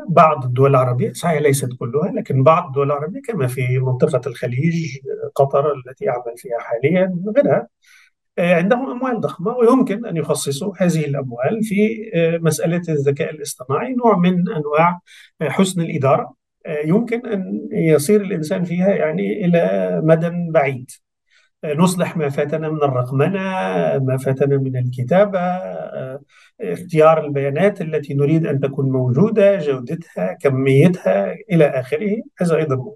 [0.09, 4.97] بعض الدول العربية صحيح ليست كلها لكن بعض الدول العربية كما في منطقة الخليج
[5.35, 7.67] قطر التي أعمل فيها حاليا غيرها
[8.39, 14.99] عندهم أموال ضخمة ويمكن أن يخصصوا هذه الأموال في مسألة الذكاء الاصطناعي نوع من أنواع
[15.41, 16.33] حسن الإدارة.
[16.85, 20.91] يمكن أن يصير الإنسان فيها يعني إلى مدى بعيد.
[21.65, 23.39] نصلح ما فاتنا من الرقمنة
[23.97, 25.39] ما فاتنا من الكتابة
[26.61, 32.93] اختيار البيانات التي نريد أن تكون موجودة جودتها كميتها إلى آخره هذا أيضا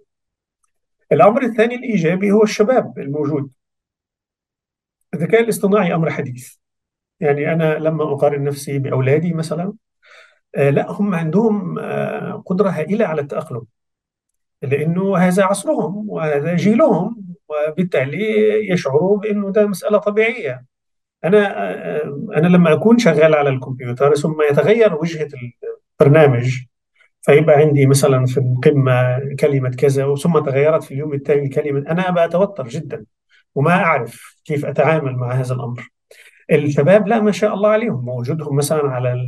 [1.12, 3.52] الأمر الثاني الإيجابي هو الشباب الموجود.
[5.14, 6.56] الذكاء الاصطناعي أمر حديث.
[7.20, 9.74] يعني أنا لما أقارن نفسي بأولادي مثلا.
[10.56, 11.80] لا هم عندهم
[12.46, 13.66] قدرة هائلة على التأقلم.
[14.62, 17.33] لأنه هذا عصرهم وهذا جيلهم
[17.70, 18.24] وبالتالي
[18.72, 20.66] يشعروا بأنه ده مسألة طبيعية.
[21.24, 21.48] أنا
[22.38, 25.28] أنا لما أكون شغال على الكمبيوتر ثم يتغير وجهة
[26.02, 26.60] البرنامج
[27.22, 32.68] فيبقى عندي مثلا في القمة كلمة كذا ثم تغيرت في اليوم التالي الكلمة أنا بتوتر
[32.68, 33.06] جدا
[33.56, 35.90] وما أعرف كيف أتعامل مع هذا الأمر.
[36.52, 39.28] الشباب لا ما شاء الله عليهم موجودهم مثلا على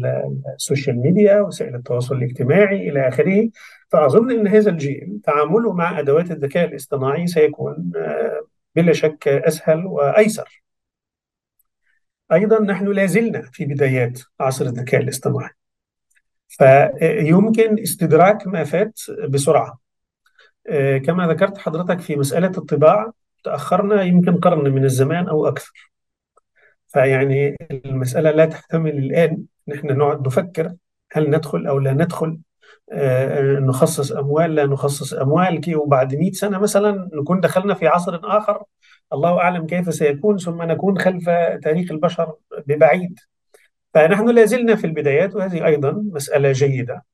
[0.55, 3.49] ال social media وسائل التواصل الاجتماعي إلى آخره
[3.89, 7.91] فأظن إن هذا الجيل تعامله مع أدوات الذكاء الاصطناعي سيكون
[8.75, 10.63] بلا شك أسهل وأيسر.
[12.33, 15.49] أيضا نحن لا زلنا في بدايات عصر الذكاء الاصطناعي.
[16.47, 18.99] فيمكن استدراك ما فات
[19.29, 19.79] بسرعة.
[21.05, 25.94] كما ذكرت حضرتك في مسألة الطباعة تأخرنا يمكن قرن من الزمان أو أكثر.
[26.95, 27.55] فيعني
[27.85, 29.43] المسألة لا تحتمل الآن.
[29.67, 30.73] نحن نقعد نفكر
[31.11, 32.39] هل ندخل أو لا ندخل
[32.91, 35.59] آه نخصص أموال لا نخصص أموال.
[35.61, 38.63] كي وبعد 100 سنة مثلا نكون دخلنا في عصر آخر
[39.13, 41.29] الله أعلم كيف سيكون ثم نكون خلف
[41.63, 42.33] تاريخ البشر
[42.67, 43.19] ببعيد.
[43.93, 47.05] فنحن لا زلنا في البدايات وهذه أيضا مسألة جيدة.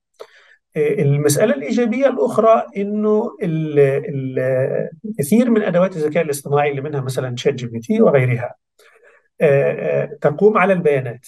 [0.78, 3.38] المسألة الإيجابية الأخرى أنه
[5.06, 8.56] الكثير من أدوات الذكاء الاصطناعي اللي منها مثلا شات جي بي تي وغيرها.
[10.21, 11.27] تقوم على البيانات.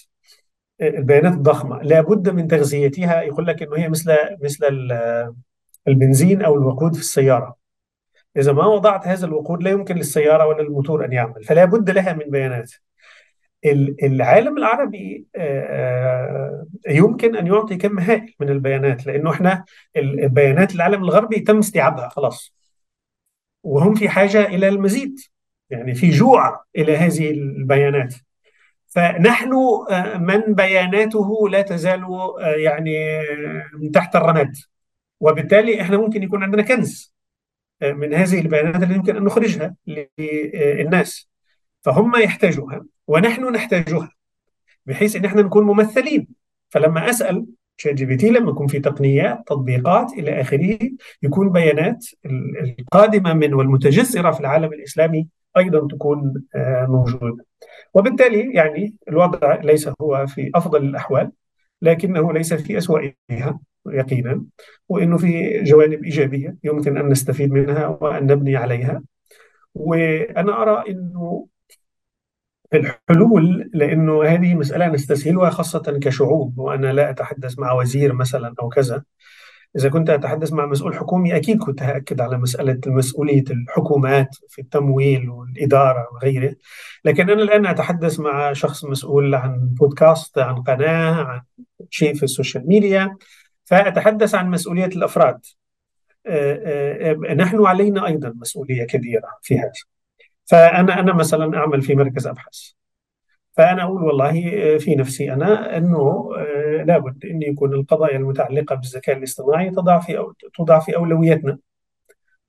[0.81, 3.21] البيانات الضخمه لابد من تغذيتها.
[3.21, 4.89] يقول لك إنه هي مثل مثل
[5.87, 7.55] البنزين أو الوقود في السيارة.
[8.37, 12.13] إذا ما وضعت هذا الوقود لا يمكن للسيارة ولا الموتور أن يعمل فلا بد لها
[12.13, 12.71] من بيانات.
[14.03, 15.25] العالم العربي
[16.89, 19.65] يمكن أن يعطي كم هائل من البيانات لأنه إحنا
[19.97, 22.55] البيانات العالم الغربي تم استيعابها خلاص.
[23.63, 25.19] وهم في حاجة إلى المزيد.
[25.69, 28.15] يعني في جوع إلى هذه البيانات.
[28.87, 29.51] فنحن
[30.19, 32.05] من بياناته لا تزال
[32.39, 32.95] يعني
[33.93, 34.55] تحت الرماد.
[35.19, 37.13] وبالتالي إحنا ممكن يكون عندنا كنز
[37.81, 41.29] من هذه البيانات اللي يمكن أن نخرجها للناس.
[41.81, 44.11] فهم يحتاجوها ونحن نحتاجها
[44.85, 46.27] بحيث إن إحنا نكون ممثلين.
[46.69, 47.45] فلما أسأل
[47.77, 50.79] ChatGPT لما يكون في تقنيات تطبيقات إلى آخره
[51.23, 52.05] يكون بيانات
[52.79, 57.45] القادمة من والمتجذرة في العالم الإسلامي أيضا تكون آه، موجودة.
[57.93, 61.31] وبالتالي يعني الوضع ليس هو في أفضل الأحوال
[61.81, 63.13] لكنه ليس في أسوأها
[63.87, 64.45] يقينا
[64.89, 69.03] وانه في جوانب إيجابية يمكن أن نستفيد منها وأن نبني عليها.
[69.75, 71.47] وأنا أرى إنه
[72.73, 79.03] الحلول لأنه هذه مسألة نستسهلها خاصة كشعوب وأنا لا أتحدث مع وزير مثلا أو كذا.
[79.75, 85.29] إذا كنت أتحدث مع مسؤول حكومي أكيد كنت هأكد على مسألة مسؤولية الحكومات في التمويل
[85.29, 86.55] والإدارة وغيره.
[87.05, 91.41] لكن أنا الآن أتحدث مع شخص مسؤول عن بودكاست عن قناة عن
[91.89, 93.17] شيء في السوشيال ميديا.
[93.65, 95.45] فأتحدث عن مسؤولية الأفراد.
[96.27, 99.71] آه، آه، نحن علينا أيضا مسؤولية كبيرة في هذا.
[100.45, 102.73] فأنا أنا مثلا أعمل في مركز أبحاث.
[103.53, 109.17] فأنا أقول والله آه، في نفسي أنا أنه آه، لابد أن يكون القضايا المتعلقة بالذكاء
[109.17, 111.57] الاصطناعي تضع في أو توضع في أولوياتنا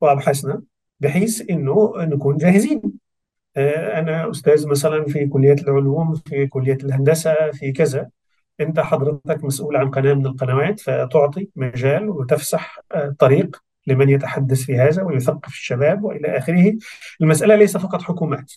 [0.01, 0.63] وأبحاثنا
[1.01, 2.83] بحيث أنه نكون جاهزين.
[3.57, 8.11] آه، أنا أستاذ مثلا في كلية العلوم في كلية الهندسة في كذا.
[8.61, 12.81] أنت حضرتك مسؤول عن قناة من القنوات فتعطي مجال وتفسح
[13.19, 16.75] طريق لمن يتحدث في هذا ويثقف الشباب وإلى آخره.
[17.21, 18.53] المسألة ليس فقط حكومات.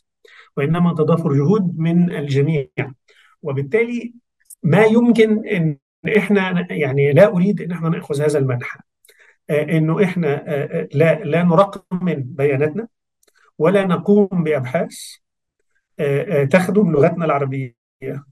[0.58, 2.68] وإنما تضافر جهود من الجميع.
[3.42, 4.14] وبالتالي
[4.64, 5.78] ما يمكن أن
[6.18, 8.80] إحنا يعني لا أريد أن إحنا نأخذ هذا المنحى
[9.50, 12.88] آه، أنه إحنا آه، آه، لا, لا نرقم بياناتنا
[13.58, 14.96] ولا نقوم بأبحاث
[16.52, 17.76] تخدم لغتنا العربية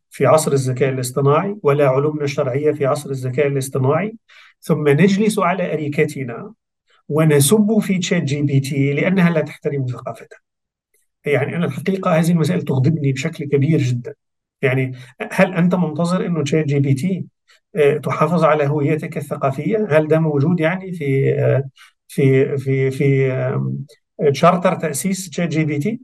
[0.10, 4.18] في عصر الذكاء الاصطناعي ولا علومنا الشرعية في عصر الذكاء الاصطناعي.
[4.62, 6.54] ثم نجلس على أريكتنا
[7.10, 10.45] ونسب في ChatGPT لأنها لا تحترم ثقافتنا.
[11.26, 14.16] يعني أنا الحقيقة هذه المسائل تغضبني بشكل كبير جدا
[14.62, 14.98] يعني
[15.32, 17.26] هل أنت منتظر إنه ChatGPT
[18.04, 21.64] تحافظ على هويتك الثقافية؟ هل ده موجود يعني في آه،
[22.08, 23.32] في في في
[24.34, 26.00] تشارتر تأسيس ChatGPT؟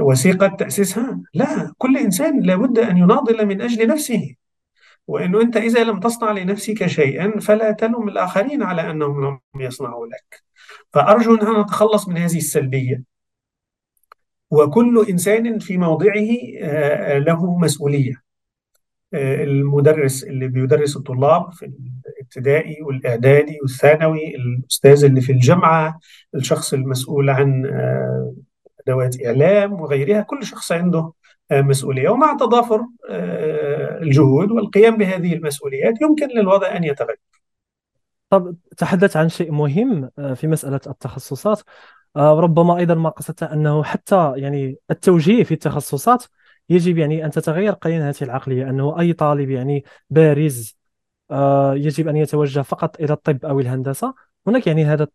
[0.00, 4.34] وثيقة تأسيسها؟ لا، كل إنسان لابد أن يناضل من أجل نفسه.
[5.06, 10.42] وإنه أنت إذا لم تصنع لنفسك شيئا فلا تلوم الآخرين على أنهم لم يصنعوا لك.
[10.92, 13.13] فأرجو أن نتخلص من هذه السلبية.
[14.54, 16.26] وكل إنسان في موضعه
[16.62, 18.24] آه، له مسؤولية.
[19.14, 21.72] آه، المدرس اللي بيدرس الطلاب في
[22.06, 25.98] الابتدائي والإعدادي والثانوي الأستاذ اللي في الجامعة
[26.34, 28.34] الشخص المسؤول عن آه،
[28.86, 31.12] أدوات إعلام وغيرها كل شخص عنده
[31.52, 32.08] مسؤولية.
[32.08, 32.80] ومع تضافر
[34.02, 37.20] الجهود والقيام بهذه المسؤوليات يمكن للوضع أن يتغير.
[38.30, 41.62] طب تحدث عن شيء مهم في مسألة التخصصات.
[42.16, 46.24] ربما أيضا ما قصدت أنه حتى يعني التوجيه في التخصصات
[46.68, 50.76] يجب يعني أن تتغير قليلا هذه العقلية أنه أي طالب يعني بارز
[51.30, 54.14] آه، يجب أن يتوجه فقط إلى الطب أو الهندسة.
[54.46, 55.08] هناك يعني هذا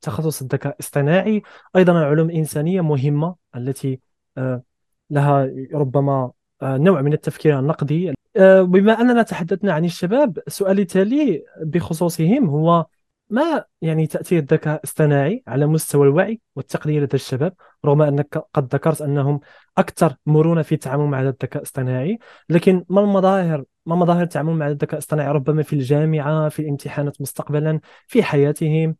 [0.00, 1.42] تخصص الذكاء الاصطناعي.
[1.76, 4.00] أيضا العلوم الإنسانية مهمة التي
[4.38, 4.62] آه،
[5.10, 8.12] لها ربما نوع من التفكير النقدي.
[8.36, 12.86] بما أننا تحدثنا عن الشباب سؤالي التالي بخصوصهم هو
[13.32, 19.02] ما يعني تأثير الذكاء الاصطناعي على مستوى الوعي والتقنية لدى الشباب رغم أنك قد ذكرت
[19.02, 19.40] أنهم
[19.78, 22.18] أكثر مرونة في التعامل مع الذكاء الاصطناعي.
[22.48, 27.80] لكن ما المظاهر ما مظاهر التعامل مع الذكاء الاصطناعي؟ ربما في الجامعة في الامتحانات مستقبلا
[28.06, 28.96] في حياتهم.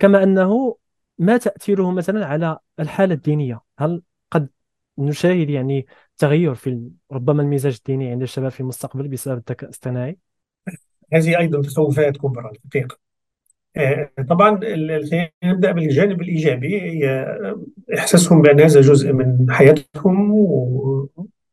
[0.00, 0.76] كما أنه
[1.18, 4.48] ما تأثيره مثلا على الحالة الدينية؟ هل قد
[4.98, 5.86] نشاهد يعني
[6.18, 10.18] تغير في ربما المزاج الديني عند الشباب في المستقبل بسبب الذكاء الاصطناعي؟
[11.12, 12.96] هذه أيضا تخوفات كبرى الحقيقة.
[12.96, 13.11] آه،
[14.28, 17.06] طبعا خلينا نبدا بالجانب الإيجابي.
[17.98, 20.30] إحساسهم بان هذا جزء من حياتهم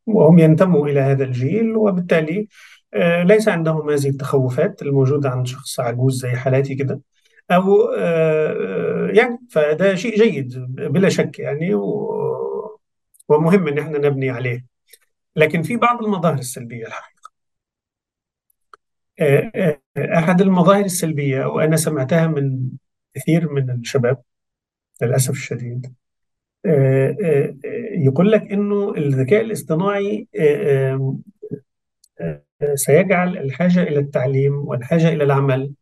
[0.06, 2.48] وهم ينتموا إلى هذا الجيل وبالتالي
[2.94, 7.02] آه، ليس عندهم هذه التخوفات الموجودة عند شخص عجوز زي حالاتي كده
[7.52, 11.74] أو آه، يعني فده شيء جيد بلا شك يعني
[13.30, 14.66] ومهم إن إحنا نبني عليه.
[15.36, 17.19] لكن في بعض المظاهر السلبية الحقيقة.
[19.98, 22.70] أحد المظاهر السلبية وأنا سمعتها من
[23.14, 24.22] كثير من الشباب
[25.02, 25.94] للأسف الشديد
[28.06, 30.28] يقول لك إنه الذكاء الاصطناعي
[32.76, 35.74] سيجعل الحاجة إلى التعليم والحاجة إلى العمل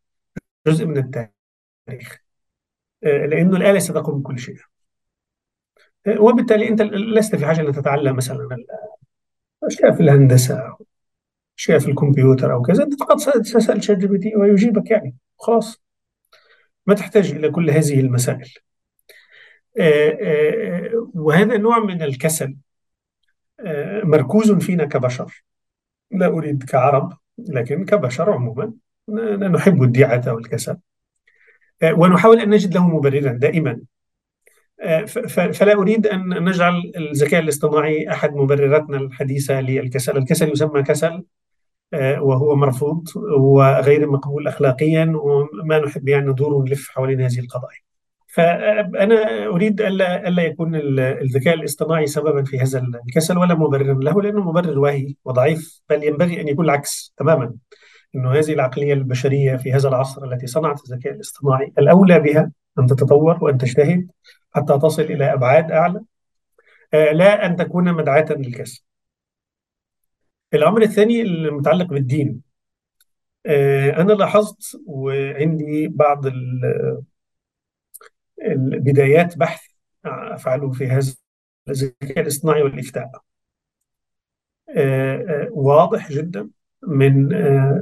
[0.68, 2.22] جزء من التاريخ
[3.04, 4.58] لأنه الآلة ستقوم بكل شيء.
[6.20, 8.66] وبالتالي أنت لست في حاجة أن تتعلم مثلا
[9.64, 10.78] أشياء في الهندسة.
[11.60, 15.16] شيء في الكمبيوتر أو كذا أنت فقط تسال ChatGPT ويجيبك يعني.
[15.40, 15.82] خلاص.
[16.88, 18.50] ما تحتاج إلى كل هذه المسائل.
[19.80, 22.58] آه، آه، وهذا نوع من الكسل
[23.60, 25.44] آه، مركوز فينا كبشر.
[26.12, 28.74] لا أريد كعرب لكن كبشر عموما.
[29.50, 30.78] نحب الدعة والكسل.
[31.84, 33.82] ونحاول أن نجد له مبررا دائما.
[35.28, 40.18] فلا أريد أن نجعل الذكاء الاصطناعي أحد مبرراتنا الحديثة للكسل.
[40.18, 41.24] الكسل يسمى كسل
[41.94, 43.08] وهو مرفوض
[43.40, 47.88] وغير مقبول أخلاقيا وما نحب يعني ندور ونلف حوالين هذه القضايا.
[48.28, 54.42] فأنا أريد ألا, ألا يكون الذكاء الاصطناعي سببا في هذا الكسل ولا مبررا له لأنه
[54.42, 57.54] مبرر واهي وضعيف بل ينبغي أن يكون العكس تماما.
[58.16, 63.38] أنه هذه العقلية البشرية في هذا العصر التي صنعت الذكاء الاصطناعي الأولى بها أن تتطور
[63.44, 64.08] وأن تجتهد
[64.56, 66.02] حتى تصل إلى أبعاد أعلى.
[66.94, 68.87] آه، لا أن تكون مدعاة للكسل.
[70.54, 72.42] الأمر الثاني المتعلق بالدين.
[73.46, 76.26] آه، أنا لاحظت وعندي بعض
[78.46, 79.62] البدايات بحث
[80.06, 81.14] أفعله في هذا
[81.70, 83.12] الذكاء الاصطناعي والإفتاء.
[84.76, 86.50] آه، واضح جدا
[86.88, 87.28] من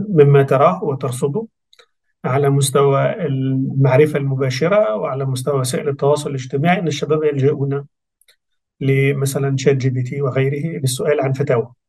[0.10, 1.48] مما تراه وترصده
[2.26, 7.86] على مستوى المعرفة المباشرة وعلى مستوى وسائل التواصل الاجتماعي أن الشباب يلجؤون
[8.80, 11.64] لمثلا ChatGPT وغيره للسؤال عن فتاوى.
[11.64, 11.85] آه،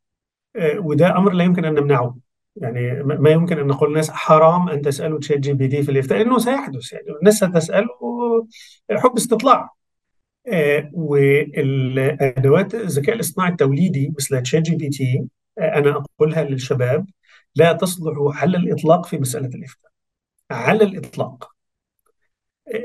[0.58, 2.16] وده أمر لا يمكن أن نمنعه.
[2.56, 6.92] يعني ما يمكن أن نقول الناس حرام أن تسألوا ChatGPT في الإفتاء إنه سيحدث.
[6.92, 7.88] يعني الناس ستسأل
[8.90, 9.70] حب استطلاع.
[10.48, 15.26] آه، والأدوات الذكاء الاصطناعي التوليدي مثل ChatGPT
[15.58, 17.06] آه، أنا أقولها للشباب
[17.54, 19.90] لا تصلح على الإطلاق في مسألة الإفتاء.
[20.50, 21.56] على الإطلاق.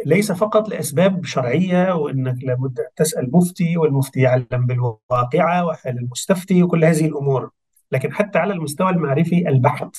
[0.05, 6.86] ليس فقط لأسباب شرعية وأنك لابد أن تسأل مفتي والمفتي يعلم بالواقعة وحال المستفتي وكل
[6.86, 7.51] هذه الأمور.
[7.92, 9.96] لكن حتى على المستوى المعرفي البحت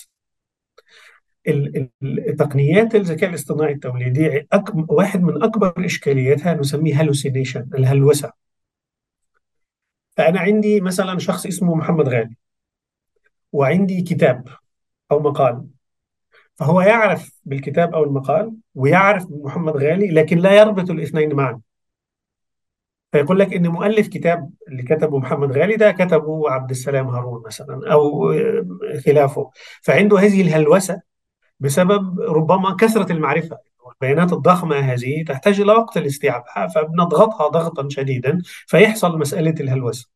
[2.02, 4.48] التقنيات الذكاء الاصطناعي التوليدي
[4.88, 8.32] واحد من أكبر إشكالياتها نسميه هالوسينيشن الهلوسة.
[10.16, 12.36] فأنا عندي مثلا شخص اسمه محمد غالي
[13.52, 14.48] وعندي كتاب
[15.10, 15.66] أو مقال.
[16.54, 21.60] فهو يعرف بالكتاب أو المقال ويعرف محمد غالي لكن لا يربط الاثنين معا.
[23.12, 27.92] فيقول لك إن مؤلف كتاب اللي كتبه محمد غالي ده كتبه عبد السلام هارون مثلا
[27.92, 28.34] أو
[29.06, 29.50] خلافه.
[29.82, 31.00] فعنده هذه الهلوسة
[31.60, 33.58] بسبب ربما كثرة المعرفة
[33.92, 40.08] البيانات الضخمة هذه تحتاج إلى وقت لاستيعابها فبنضغطها ضغطا شديدا فيحصل مسألة الهلوسة.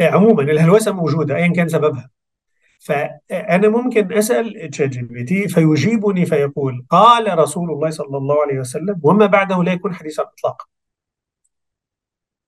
[0.00, 2.10] عموما الهلوسة موجودة ايا كان سببها.
[2.80, 9.62] فأنا ممكن أسأل ChatGPT فيجيبني فيقول قال رسول الله صلى الله عليه وسلم وما بعده
[9.62, 10.69] لا يكون حديثا إطلاقا.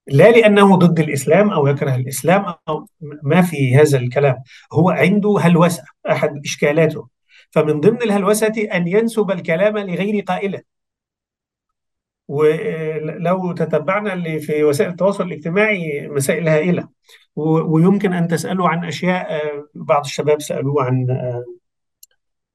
[0.07, 2.87] لا لأنه ضد الإسلام أو يكره الإسلام أو
[3.23, 4.35] ما في هذا الكلام.
[4.73, 7.07] هو عنده هلوسة أحد إشكالاته.
[7.51, 10.61] فمن ضمن الهلوسة أن ينسب الكلام لغير قائلة.
[12.27, 16.87] ولو تتبعنا اللي في وسائل التواصل الاجتماعي مسائل هائلة.
[17.35, 21.07] ويمكن أن تسألوا عن أشياء آه، بعض الشباب سألوه عن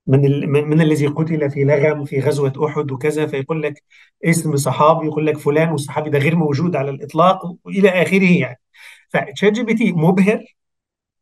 [0.09, 3.83] من من الذي قتل في لغم في غزوة أحد وكذا فيقول لك
[4.25, 8.61] اسم صحابي يقول لك فلان والصحابي ده غير موجود على الإطلاق وإلى آخره يعني.
[9.11, 10.45] ف ChatGPT مبهر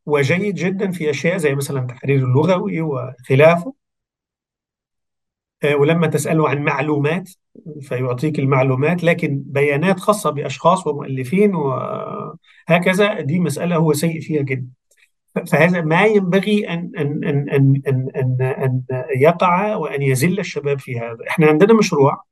[0.07, 3.75] وجيد جدا في أشياء زي مثلا التحرير اللغوي وخلافه.
[5.65, 7.31] آه، ولما تسأله عن معلومات
[7.81, 14.69] فيعطيك المعلومات لكن بيانات خاصة بأشخاص ومؤلفين وهكذا دي مسألة هو سيء فيها جدا.
[15.45, 18.83] فهذا ما ينبغي أن أن أن أن أن, أن, أن
[19.21, 21.19] يقع وأن يزل الشباب في هذا.
[21.29, 22.25] إحنا عندنا مشروع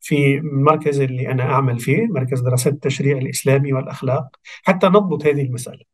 [0.00, 5.84] في المركز اللي أنا أعمل فيه مركز دراسات التشريع الإسلامي والأخلاق حتى نضبط هذه المسألة.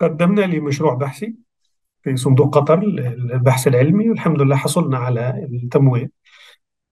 [0.00, 1.34] قدمنا لمشروع بحثي
[2.02, 6.10] في صندوق قطر للبحث العلمي والحمد لله حصلنا على التمويل.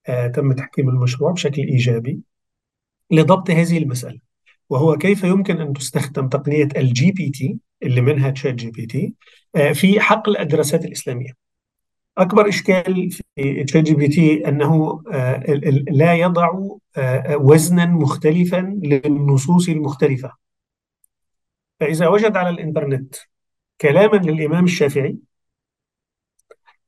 [0.09, 2.21] آه تم تحكيم المشروع بشكل إيجابي
[3.11, 4.24] لضبط هذه المسألة.
[4.71, 9.15] وهو كيف يمكن أن تستخدم تقنية ال GPT اللي منها ChatGPT
[9.57, 11.31] آه في حقل الدراسات الإسلامية.
[12.19, 15.43] أكبر إشكال في ChatGPT أنه آه
[15.89, 16.49] لا يضع
[16.97, 20.33] آه وزنا مختلفا للنصوص المختلفة.
[21.81, 23.15] فإذا وجد على الإنترنت
[23.81, 25.19] كلاما للإمام الشافعي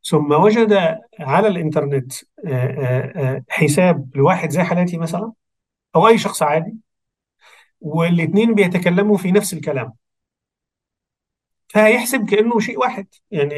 [0.04, 2.12] ثم وجد على الإنترنت
[2.46, 5.32] آه، حساب لواحد زي حالاتي مثلا
[5.96, 6.74] أو أي شخص عادي
[7.80, 9.92] والاثنين بيتكلموا في نفس الكلام.
[11.68, 13.06] فهيحسب كأنه شيء واحد.
[13.30, 13.54] يعني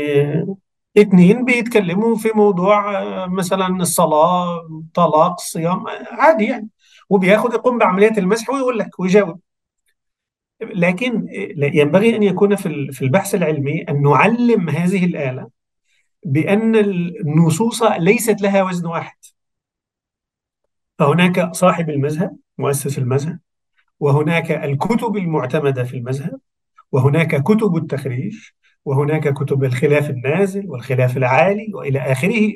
[0.98, 6.68] اثنين بيتكلموا في موضوع مثلا الصلاة طلاق صيام عادي يعني.
[7.10, 9.40] وبياخد يقوم بعملية المسح ويقول لك ويجاوب.
[10.60, 11.26] لكن
[11.74, 12.56] ينبغي أن يكون
[12.90, 15.48] في البحث العلمي أن نعلم هذه الآلة
[16.24, 19.16] بأن النصوص ليست لها وزن واحد.
[20.98, 23.38] فهناك صاحب المذهب مؤسس المذهب
[24.00, 26.40] وهناك الكتب المعتمدة في المذهب
[26.92, 28.36] وهناك كتب التخريج
[28.84, 32.52] وهناك كتب الخلاف النازل والخلاف العالي وإلى آخره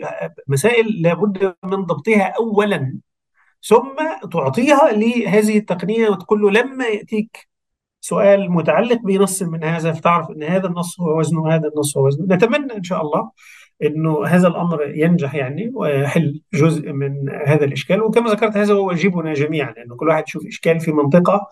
[0.49, 2.99] مسائل لابد من ضبطها اولا
[3.63, 3.97] ثم
[4.33, 7.49] تعطيها لهذه التقنية وتقول له لما يأتيك
[8.01, 12.35] سؤال متعلق بنص من هذا فتعرف إن هذا النص هو وزنه هذا النص هو وزنه.
[12.35, 13.31] نتمنى إن شاء الله
[13.83, 18.03] إنه هذا الأمر ينجح يعني ويحل جزء من هذا الإشكال.
[18.03, 21.49] وكما ذكرت هذا هو واجبنا جميعا إنه كل واحد يشوف إشكال في منطقة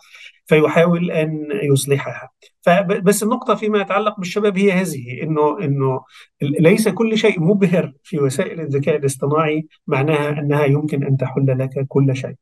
[0.47, 2.31] فيحاول أن يصلحها.
[2.61, 6.05] فبس النقطة فيما يتعلق بالشباب هي هذه إنه إنه
[6.43, 12.17] ليس كل شيء مبهر في وسائل الذكاء الاصطناعي معناها أنها يمكن أن تحل لك كل
[12.17, 12.35] شيء.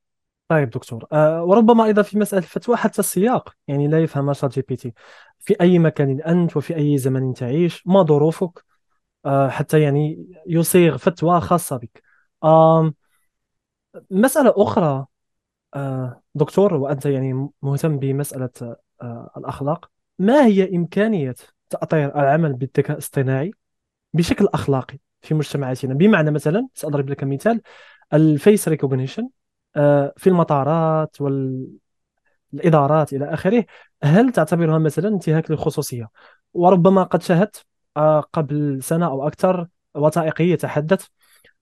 [0.48, 4.92] طيب دكتور أه وربما أيضا في مسألة الفتوى حتى السياق يعني لا يفهم ChatGPT.
[5.38, 8.64] في أي مكان أنت وفي أي زمن تعيش ما ظروفك؟
[9.48, 12.02] حتى يعني يصيغ فتوى خاصة بك.
[14.10, 15.06] مسألة أخرى
[15.74, 18.50] أه دكتور وأنت يعني مهتم بمسألة
[19.02, 21.34] أه الأخلاق ما هي إمكانية
[21.70, 23.52] تأطير العمل بالذكاء الاصطناعي
[24.14, 27.62] بشكل أخلاقي في مجتمعاتنا؟ بمعنى مثلا سأضرب لك مثال
[28.14, 29.30] ال face recognition
[29.76, 31.16] آه، في المطارات
[32.52, 33.64] والإدارات إلى آخره
[34.02, 36.08] هل تعتبرها مثلا انتهاك للخصوصية
[36.54, 37.62] وربما قد شاهدت آه،
[38.32, 41.06] قبل سنة أو أكثر وثائقي يتحدث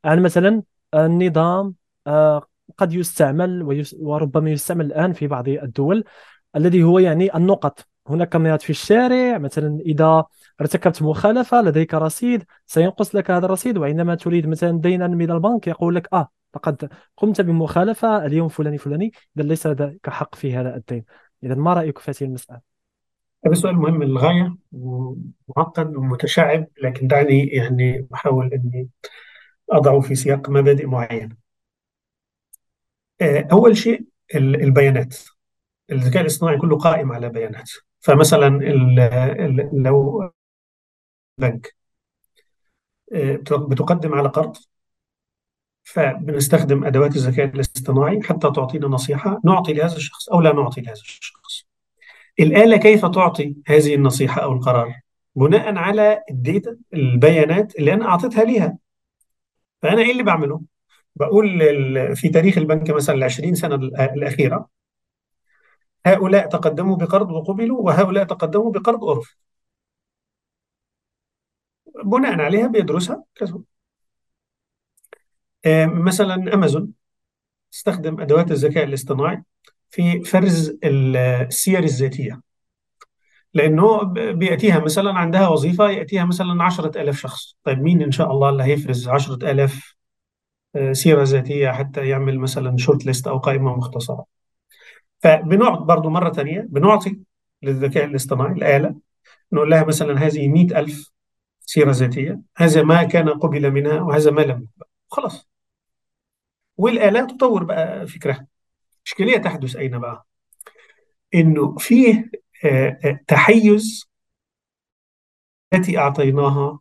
[0.05, 0.63] عن مثلا
[0.95, 1.75] النظام
[2.07, 2.47] آه،
[2.79, 6.05] قد يستعمل وربما يستعمل الآن في بعض الدول
[6.57, 10.25] الذي هو يعني النقط هناك كاميرات في الشارع مثلا إذا
[10.61, 15.95] ارتكبت مخالفة لديك رصيد سينقص لك هذا الرصيد وعندما تريد مثلا دينا من البنك يقول
[15.95, 21.05] لك آه فقد قمت بمخالفة اليوم فلاني فلاني إذا ليس لديك حق في هذا الدين
[21.43, 22.61] إذا ما رأيك في هذه المسألة؟
[23.47, 28.89] هذا سؤال مهم للغاية ومعقد ومتشعب لكن دعني يعني أحاول أني
[29.71, 31.37] أضعه في سياق مبادئ معينة.
[33.21, 35.17] آه، أول شيء البيانات.
[35.93, 37.71] الذكاء الاصطناعي كله قائم على بيانات.
[38.01, 38.49] فمثلا
[39.73, 40.31] لو
[41.39, 41.77] بنك
[43.15, 43.37] آه،
[43.69, 44.57] بتقدم على قرض
[45.85, 51.67] فبنستخدم أدوات الذكاء الاصطناعي حتى تعطينا نصيحة نعطي لهذا الشخص أو لا نعطي لهذا الشخص.
[52.41, 55.01] الآلة كيف تعطي هذه النصيحة أو القرار؟
[55.35, 58.79] بناء على الديتا البيانات اللي أنا أعطيتها ليها.
[59.83, 60.61] فأنا إيه اللي بعمله؟
[61.17, 61.59] بقول
[62.17, 64.69] في تاريخ البنك مثلا ال 20 سنه الأخيرة
[66.07, 69.35] هؤلاء تقدموا بقرض وقبلوا وهؤلاء تقدموا بقرض ورفض.
[72.05, 73.61] بناء عليها بيدرسها كذا
[75.67, 76.93] آه، مثلا أمازون
[77.73, 79.43] تستخدم أدوات الذكاء الاصطناعي
[79.91, 82.41] في فرز السير الذاتية.
[83.55, 87.57] لأنه بيأتيها مثلا عندها وظيفة يأتيها مثلا 10000 شخص.
[87.65, 89.97] طيب مين إن شاء الله اللي هيفرز 10000
[90.77, 94.25] آه، سيرة ذاتية حتى يعمل مثلا شورت ليست أو قائمة مختصرة؟
[95.19, 97.19] فبنقعد برضه مرة ثانية بنعطي
[97.63, 98.95] للذكاء الاصطناعي الآلة
[99.53, 101.11] نقول لها مثلا هذه 100000
[101.61, 104.87] سيرة ذاتية هذا ما كان قبل منها وهذا ما لم يقبل.
[105.11, 105.49] خلاص.
[106.77, 108.47] والآلة تطور بقى فكرها.
[109.07, 110.27] إشكالية تحدث أين بقى؟
[111.35, 112.31] إنه فيه
[112.65, 114.09] آه، آه، تحيز
[115.75, 116.81] التي أعطيناها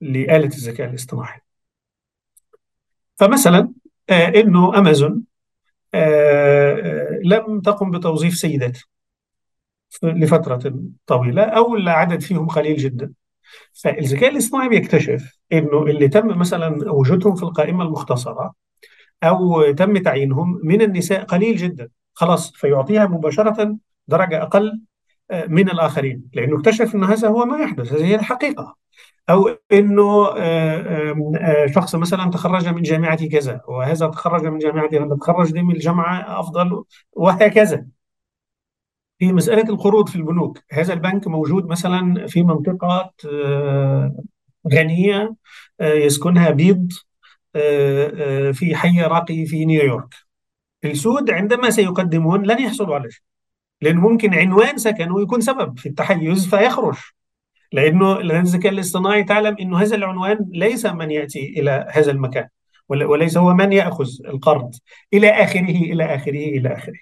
[0.00, 1.40] لآلة الذكاء الاصطناعي
[3.16, 3.72] فمثلا
[4.10, 5.24] آه، إنه أمازون
[7.24, 8.78] لم تقم بتوظيف سيدات
[10.02, 10.74] لفترة
[11.06, 13.12] طويلة أو العدد فيهم قليل جدا
[13.72, 18.54] فالذكاء الاصطناعي بيكتشف إنه اللي تم مثلا وجودهم في القائمة المختصرة
[19.22, 21.88] أو تم تعيينهم من النساء قليل جدا.
[22.14, 23.76] خلاص فيعطيها مباشرة
[24.08, 24.80] درجة أقل
[25.30, 26.22] آه، من الآخرين.
[26.34, 28.76] لأنه اكتشف انه هذا هو ما يحدث هذه هي الحقيقة.
[29.30, 35.16] أو إنه آه، آه، شخص مثلا تخرج من جامعة كذا وهذا تخرج من جامعة كذا
[35.20, 37.86] تخرج من الجامعة أفضل وهكذا.
[39.18, 43.12] في مسألة القروض في البنوك هذا البنك موجود مثلا في منطقة
[44.72, 45.34] غنية
[45.80, 46.92] يسكنها بيض.
[48.52, 50.14] في حي راقي في نيويورك.
[50.84, 53.22] السود عندما سيقدمون لن يحصلوا على شيء
[53.80, 56.96] لأنه ممكن عنوان سكنه يكون سبب في التحيز فيخرج.
[57.72, 62.48] لأنه الذكاء الاصطناعي تعلم أنه هذا العنوان ليس من يأتي إلى هذا المكان
[62.88, 64.74] وليس هو من يأخذ القرض
[65.14, 66.98] إلى آخره إلى آخره إلى آخره.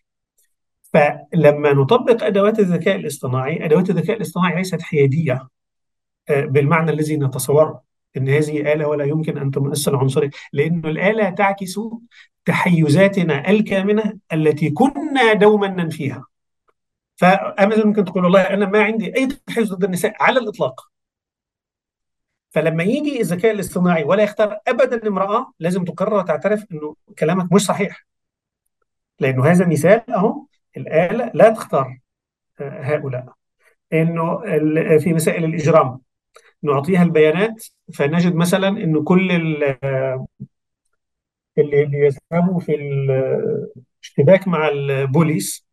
[0.93, 5.49] فلما نطبق أدوات الذكاء الاصطناعي أدوات الذكاء الاصطناعي ليست حيادية
[6.29, 7.83] آه، بالمعنى الذي نتصوره.
[8.17, 11.81] إن هذه آلة ولا يمكن أن تمثل عنصرية لأن الآلة تعكس
[12.45, 16.27] تحيزاتنا الكامنة التي كنا دوما ننفيها.
[17.17, 20.91] فأمازون ممكن تقول والله أنا ما عندي أي تحيز ضد النساء على الإطلاق.
[22.51, 28.07] فلما يجي الذكاء الاصطناعي ولا يختار ابدا امرأة لازم تقرر وتعترف إنه كلامك مش صحيح.
[29.21, 30.45] لأنه هذا مثال أهو
[30.77, 31.99] الآلة لا تختار
[32.61, 33.35] هؤلاء.
[33.93, 34.39] إنه
[34.99, 36.01] في مسائل الإجرام.
[36.63, 39.79] نعطيها البيانات فنجد مثلا انه كل اللي
[41.59, 41.99] اللي
[42.33, 45.67] يذهبوا في الاشتباك مع البوليس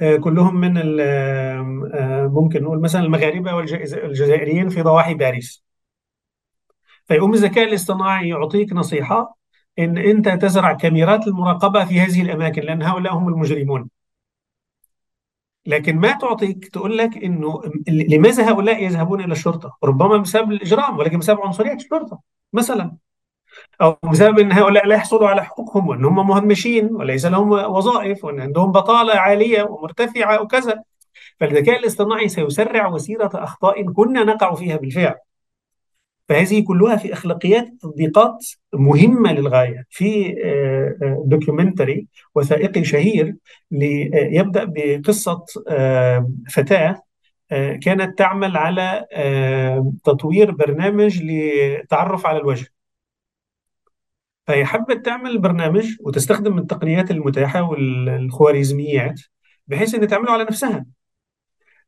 [0.00, 5.64] آه، كلهم من آه، ممكن نقول مثلا المغاربة والجزائريين في ضواحي باريس.
[7.08, 9.36] فيقوم الذكاء الاصطناعي يعطيك نصيحة
[9.78, 13.90] إن أنت تزرع كاميرات المراقبة في هذه الأماكن لأن هؤلاء هم المجرمون.
[15.66, 21.18] لكن ما تعطيك تقول لك إنه لماذا هؤلاء يذهبون إلى الشرطة؟ ربما بسبب الإجرام ولكن
[21.18, 22.20] بسبب عنصرية الشرطة
[22.52, 22.96] مثلا.
[23.82, 28.40] أو بسبب إن هؤلاء لا يحصلوا على حقوقهم وإن هم مهمشين وليس لهم وظائف وإن
[28.40, 30.82] عندهم بطالة عالية ومرتفعة وكذا.
[31.40, 35.14] فالذكاء الاصطناعي سيسرع وسيره أخطاء كنا نقع فيها بالفعل.
[36.30, 39.86] فهذه كلها في أخلاقيات التطبيقات مهمة للغاية.
[39.90, 40.34] في
[41.26, 43.36] دوكيومنتري آه، آه، وثائقي شهير
[43.70, 47.02] يبدأ بقصة آه، فتاة
[47.82, 49.06] كانت تعمل على
[50.04, 52.66] تطوير برنامج للتعرف على الوجه.
[54.46, 59.20] فهي حبت تعمل برنامج وتستخدم التقنيات المتاحة والخوارزميات
[59.66, 60.86] بحيث ان تعمله على نفسها.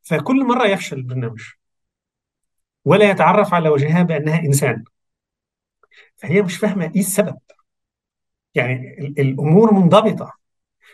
[0.03, 1.62] فكل مرة يفشل البرنامج.
[2.85, 4.85] ولا يتعرف على وجهها بأنها إنسان.
[6.17, 7.39] فهي مش فاهمة إيه السبب.
[8.55, 10.33] يعني الأمور منضبطة.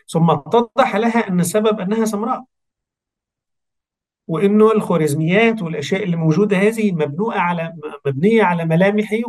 [0.09, 2.45] ثم اتضح لها أن السبب أنها سمراء.
[4.27, 7.75] وإنه الخوارزميات والأشياء اللي موجودة هذه مبنوءة على
[8.07, 9.23] مبنية على ملامحي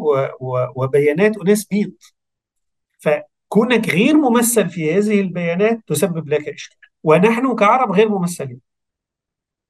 [0.76, 1.92] وبيانات أناس بيض.
[3.00, 6.78] فكونك غير ممثل في هذه البيانات تسبب لك إشكال.
[7.04, 8.69] ونحن كعرب غير ممثلين.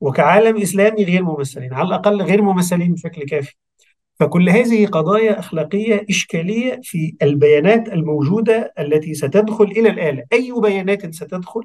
[0.01, 3.55] وكعالم إسلامي غير ممثلين على الأقل غير ممثلين بشكل كافي.
[4.19, 10.23] فكل هذه قضايا أخلاقية إشكالية في البيانات الموجودة التي ستدخل إلى الآلة.
[10.33, 11.61] أي بيانات ستدخل؟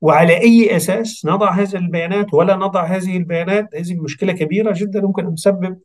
[0.00, 5.26] وعلى أي أساس نضع هذه البيانات ولا نضع هذه البيانات؟ هذه مشكلة كبيرة جدا ممكن
[5.26, 5.78] أن تسبب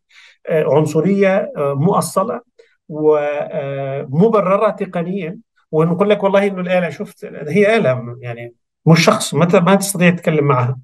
[0.50, 2.42] آه، عنصرية آه، مؤصلة
[2.90, 5.40] ومبرره تقنيا.
[5.72, 8.54] ونقول لك والله إنه الآلة شفت هي آلة يعني
[8.86, 10.80] مش شخص ما تستطيع تتكلم معها.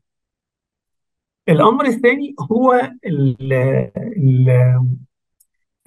[1.50, 3.54] الأمر الثاني هو ال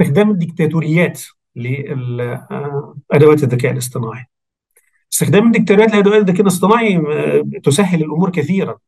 [0.00, 1.22] استخدام الدكتاتوريات
[1.55, 4.24] لادوات الذكاء الاصطناعي.
[5.12, 7.02] استخدام الدكتاتوريات لأدوات الذكاء الاصطناعي
[7.64, 8.78] تسهل الأمور كثيرا.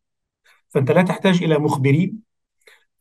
[0.68, 2.18] فأنت لا تحتاج إلى مخبرين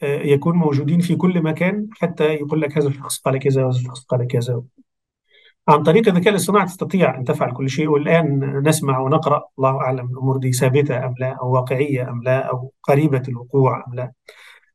[0.03, 4.05] آه، يكون موجودين في كل مكان حتى يقول لك هذا الشخص قال كذا وهذا الشخص
[4.05, 4.63] قال كذا.
[5.67, 10.37] عن طريق الذكاء الاصطناعي تستطيع أن تفعل كل شيء والآن نسمع ونقرأ الله أعلم الأمور
[10.37, 14.11] دي ثابتة م لا أو واقعية أم لا أو قريبة الوقوع أم لا.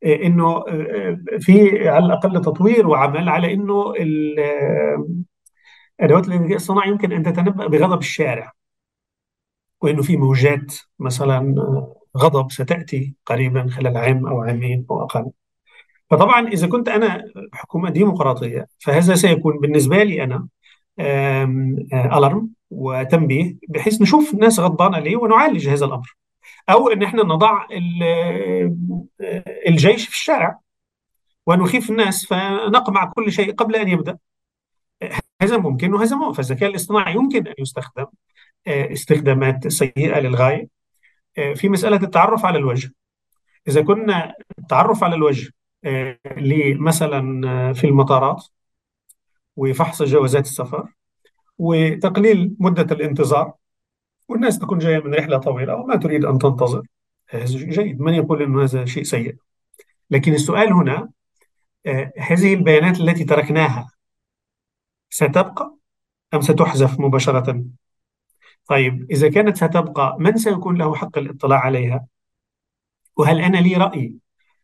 [0.05, 3.95] آه، إنه آه، في على الأقل تطوير وعمل على إنه
[6.01, 8.53] أدوات الذكاء الصناعي يمكن أن تتنبأ بغضب الشارع.
[9.83, 11.55] وإنه في موجات مثلا
[12.17, 15.31] غضب ستأتي قريبا خلال عام أو عامين أو أقل.
[16.11, 20.49] فطبعا إذا كنت أنا حكومة ديمقراطية فهذا سيكون بالنسبة لي أنا
[20.99, 26.17] الارم وتنبيه بحيث نشوف الناس غضبانة ليه ونعالج هذا الأمر.
[26.71, 27.67] أو إن إحنا نضع
[29.69, 30.59] الجيش في الشارع
[31.47, 34.19] ونخيف الناس فنقمع كل شيء قبل أن يبدأ.
[35.43, 38.07] هذا ممكن وهذا ممكن فالذكاء الاصطناعي يمكن أن يستخدم
[38.67, 40.69] آه، استخدامات سيئة للغاية
[41.39, 42.93] آه، في مسألة التعرف على الوجه.
[43.69, 45.51] إذا كنا التعرف على الوجه
[45.85, 46.19] آه،
[46.79, 48.45] مثلا في المطارات
[49.61, 50.89] وفحص جوازات السفر
[51.59, 53.53] وتقليل مدة الانتظار.
[54.29, 56.83] والناس تكون جاية من رحلة طويلة وما تريد أن تنتظر.
[57.29, 58.01] هذا جيد.
[58.01, 59.37] من يقول أن هذا شيء سيء؟
[60.11, 61.11] لكن السؤال هنا
[61.87, 63.91] آه، هذه البيانات التي تركناها
[65.11, 65.77] ستبقى
[66.35, 67.65] أم ستحذف مباشرة؟
[68.67, 72.07] طيب إذا كانت ستبقى من سيكون له حق الاطلاع عليها؟
[73.17, 74.15] وهل أنا لي رأي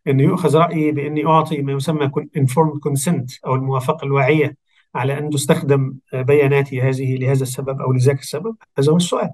[0.08, 4.56] أنه يؤخذ رأيي بأني أعطي ما يسمى informed consent أو الموافقة الواعية
[4.96, 9.30] على أن تستخدم بياناتي هذه لهذا السبب أو لذاك السبب؟ هذا هو السؤال.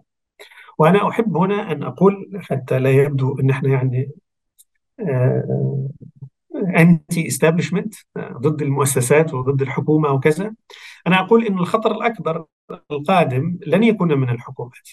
[0.79, 4.11] وأنا أحب هنا أن أقول حتى لا يبدو أن إحنا يعني
[6.77, 10.55] انتي استابلشمنت ضد المؤسسات وضد الحكومة وكذا.
[11.07, 12.45] أنا أقول إن الخطر الأكبر
[12.91, 14.89] القادم لن يكون من الحكومات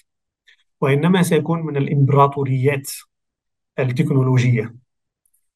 [0.82, 2.92] وإنما سيكون من الإمبراطوريات
[3.80, 4.76] التكنولوجية.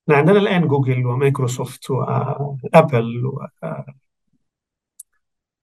[0.09, 3.31] عندنا الآن جوجل ومايكروسوفت وآبل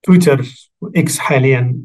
[0.03, 0.43] تويتر
[0.81, 1.77] وإكس حاليا.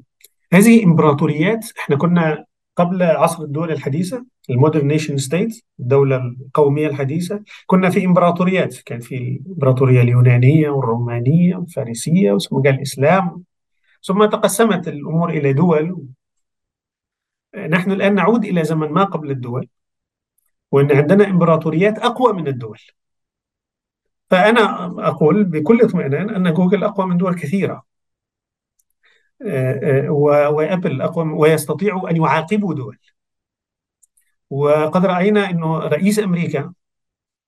[0.54, 2.46] هذه إمبراطوريات إحنا كنا
[2.76, 8.76] قبل عصر الدول الحديثة ال modern nation state الدولة القومية الحديثة كنا في إمبراطوريات.
[8.86, 13.44] كان في الإمبراطورية اليونانية والرومانية والفارسية ثم جاء الإسلام.
[14.04, 16.06] ثم تقسمت الأمور إلى دول.
[17.70, 19.68] نحن الآن نعود إلى زمن ما قبل الدول
[20.72, 22.80] وإن عندنا إمبراطوريات أقوى من الدول.
[24.30, 27.84] فأنا أقول بكل اطمئنان أن جوجل أقوى من دول كثيرة.
[30.50, 32.98] وآبل اقوى ويستطيعوا أن يعاقبوا دول.
[34.50, 36.74] وقد رأينا انه رئيس أمريكا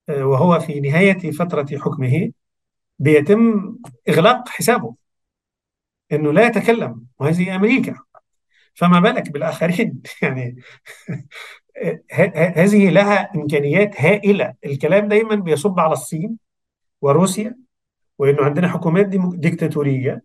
[0.10, 2.32] آه، وهو في نهاية فترة حكمه
[3.00, 3.76] بيتم
[4.10, 4.96] إغلاق حسابه
[6.12, 7.96] إنه لا يتكلم وهذه أمريكا.
[8.74, 10.58] فما بالك بالآخرين؟ يعني
[12.56, 14.54] هذه لها إمكانيات هائلة.
[14.66, 16.38] الكلام دايما بيصب على الصين
[17.02, 17.58] وروسيا
[18.20, 20.12] وإنه عندنا حكومات ديكتاتورية.
[20.12, 20.22] آه،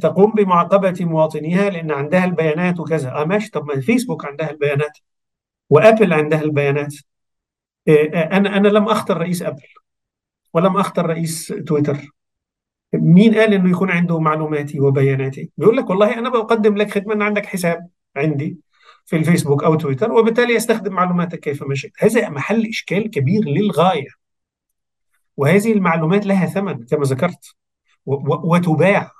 [0.00, 3.10] تقوم بمعاقبة مواطنيها لأن عندها البيانات وكذا.
[3.12, 3.50] آه ماشي.
[3.50, 4.98] طب ما الفيسبوك عندها البيانات
[5.70, 6.94] وأبل عندها البيانات.
[7.88, 9.62] آه، آه، أنا أنا لم اختر رئيس أبل
[10.54, 11.98] ولم اختر رئيس تويتر.
[12.94, 17.22] مين قال إنه يكون عنده معلوماتي وبياناتي؟ بيقول لك والله أنا بقدم لك خدمة إن
[17.22, 18.58] عندك حساب عندي
[19.06, 21.92] في الفيسبوك أو تويتر وبالتالي أستخدم معلوماتك كيفما شئت.
[21.98, 24.08] هذا محل إشكال كبير للغاية.
[25.36, 27.54] وهذه المعلومات لها ثمن كما ذكرت.
[28.06, 29.10] وتباع.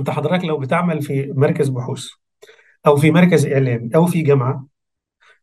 [0.00, 2.08] انت حضرتك لو بتعمل في مركز بحوث
[2.86, 4.66] أو في مركز اعلامي أو في جامعة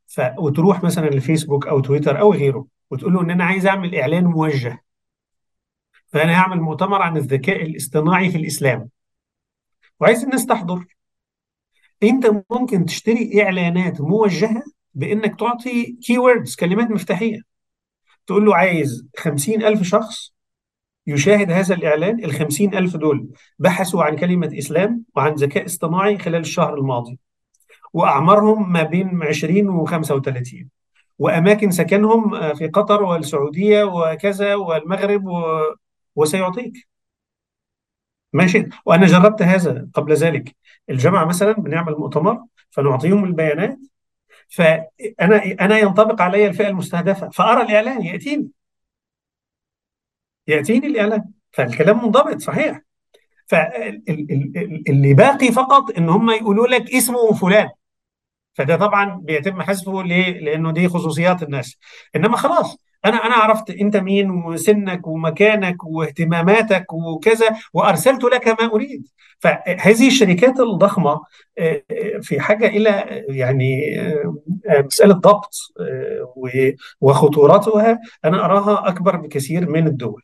[0.08, 0.22] ف...
[0.40, 4.84] وتروح مثلا الفيسبوك أو تويتر أو غيره وتقول له إن أنا عايز أعمل إعلان موجه.
[6.08, 8.90] فأنا هعمل مؤتمر عن الذكاء الاصطناعي في الإسلام.
[10.00, 10.86] وعايز الناس تحضر.
[12.04, 16.18] أنت ممكن تشتري إعلانات موجهة بإنك تعطي كي
[16.60, 17.42] كلمات مفتاحية.
[18.28, 20.34] تقول له عايز خمسين ألف شخص
[21.08, 23.28] يشاهد هذا الإعلان الخمسين ألف دول
[23.60, 27.20] بحثوا عن كلمة إسلام وعن ذكاء اصطناعي خلال الشهر الماضي
[27.94, 30.70] وأعمارهم ما بين 20 و 35
[31.20, 35.62] وأماكن سكنهم آه، في قطر والسعودية وكذا والمغرب و...
[36.16, 36.88] وسيعطيك.
[38.34, 38.70] ماشي.
[38.86, 40.56] وأنا جربت هذا قبل ذلك.
[40.90, 43.78] الجامعة مثلا بنعمل مؤتمر فنعطيهم البيانات
[44.50, 48.50] فانا أنا ينطبق علي الفئة المستهدفة فأرى الإعلان يأتيني.
[50.48, 51.24] يأتيني الإعلان.
[51.52, 52.82] فالكلام منضبط صحيح.
[53.48, 57.70] فاللي باقي فقط إن هم يقولوا لك اسمه فلان.
[58.54, 61.78] فده طبعا بيتم حذفه ليه؟ لأنه دي خصوصيات الناس.
[62.16, 69.08] إنما خلاص أنا أنا عرفت أنت مين وسنك ومكانك واهتماماتك وكذا وأرسلت لك ما أريد.
[69.40, 71.12] فهذه الشركات الضخمة
[71.58, 75.56] آه، آه، في حاجة إلى يعني آه، مسألة ضبط
[77.02, 80.22] وخطورتها أنا أراها أكبر بكثير من الدول.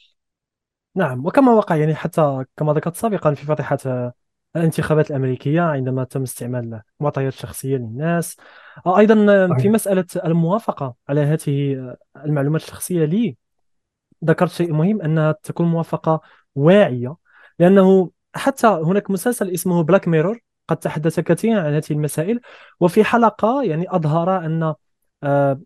[0.96, 3.78] نعم وكما وقع يعني حتى كما ذكرت سابقا في فضيحه
[4.56, 8.38] الانتخابات الأمريكية عندما تم استعمال معطيات شخصية للناس.
[8.88, 9.16] أيضا
[9.58, 13.38] في مسألة الموافقة على هذه المعلومات الشخصية لي
[14.26, 16.22] ذكرت شيء مهم أنها تكون موافقة
[16.56, 17.16] واعية
[17.60, 22.40] لأنه حتى هناك مسلسل اسمه بلاك ميرور قد تحدث كثيرا عن هذه المسائل
[22.80, 24.74] وفي حلقة يعني أظهر أن
[25.24, 25.62] آه،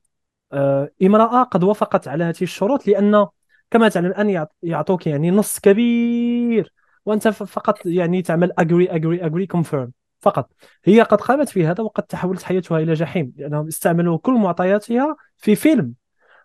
[0.54, 3.28] آه، امرأة قد وافقت على هذه الشروط لأن
[3.72, 6.74] كما تعلم الآن يعطوك يعني نص كبير
[7.06, 10.52] وأنت فقط يعني تعمل اجري اجري اجري كونفيرم فقط.
[10.86, 15.56] هي قد قامت في هذا وقد تحولت حياتها إلى جحيم لأنهم استعملوا كل معطياتها في
[15.56, 15.94] فيلم.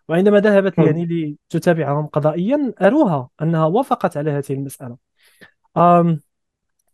[0.09, 4.97] وعندما ذهبت يعني لتتابعهم قضائيا أروها أنها وافقت على هذه المسألة.
[5.77, 6.21] أم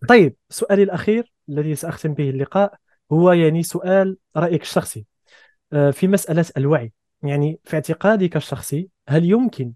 [0.08, 2.74] طيب سؤالي الأخير الذي سأختم به اللقاء
[3.12, 5.06] هو يعني سؤال رأيك الشخصي
[5.72, 6.92] أه، في مسألة الوعي.
[7.22, 9.72] يعني في اعتقادك الشخصي هل يمكن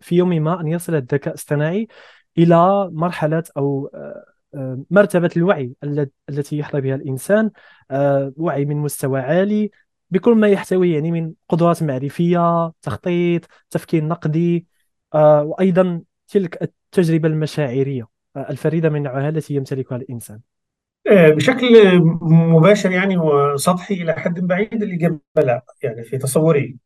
[0.00, 1.88] في يوم ما أن يصل الذكاء الاصطناعي
[2.38, 5.72] إلى مرحلة أو آه، آه، مرتبة الوعي
[6.28, 7.50] التي يحظى بها الإنسان
[7.90, 9.70] آه، وعي من مستوى عالي
[10.10, 14.66] بكل ما يحتوي يعني من قدرات معرفية تخطيط تفكير نقدي
[15.14, 18.06] وأيضا تلك التجربة المشاعرية
[18.36, 20.40] الفريدة من نوعها التي يمتلكها الإنسان.
[21.10, 26.76] بشكل مباشر يعني وسطحي إلى حد بعيد الإجابة لا يعني في تصوري.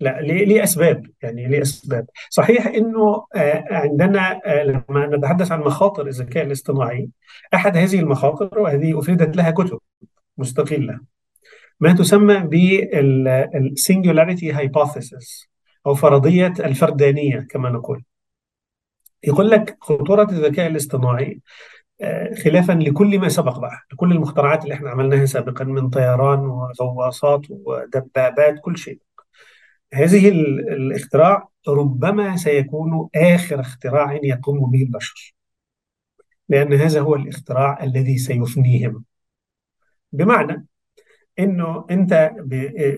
[0.00, 6.06] لا ليه أسباب؟ يعني ليه أسباب؟ صحيح إنه آه، عندنا آه، لما نتحدث عن مخاطر
[6.06, 7.08] الذكاء الاصطناعي
[7.54, 9.78] أحد هذه المخاطر وهذه أفردت لها كتب
[10.38, 11.00] مستقلة
[11.80, 15.48] ما تسمى بال singularity hypothesis
[15.86, 18.02] أو فرضية الفردانية كما نقول.
[19.24, 21.40] يقول لك خطورة الذكاء الاصطناعي
[22.00, 26.38] آه، خلافا لكل ما سبق بقى لكل المخترعات اللي إحنا عملناها سابقا من طيران
[26.80, 28.98] وغواصات ودبابات كل شيء.
[29.92, 35.34] هذه الاختراع ربما سيكون آخر اختراع يقوم به البشر
[36.48, 39.04] لأن هذا هو الاختراع الذي سيفنيهم.
[40.12, 40.66] بمعنى
[41.38, 42.30] إنه أنت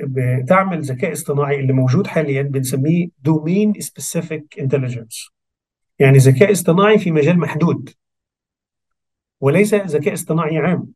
[0.03, 5.29] بتعمل ذكاء اصطناعي اللي موجود حاليا بنسميه domain specific intelligence
[5.99, 7.91] يعني ذكاء اصطناعي في مجال محدود
[9.41, 10.87] وليس ذكاء اصطناعي عام.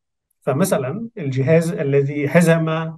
[0.40, 2.92] فمثلا الجهاز الذي هزم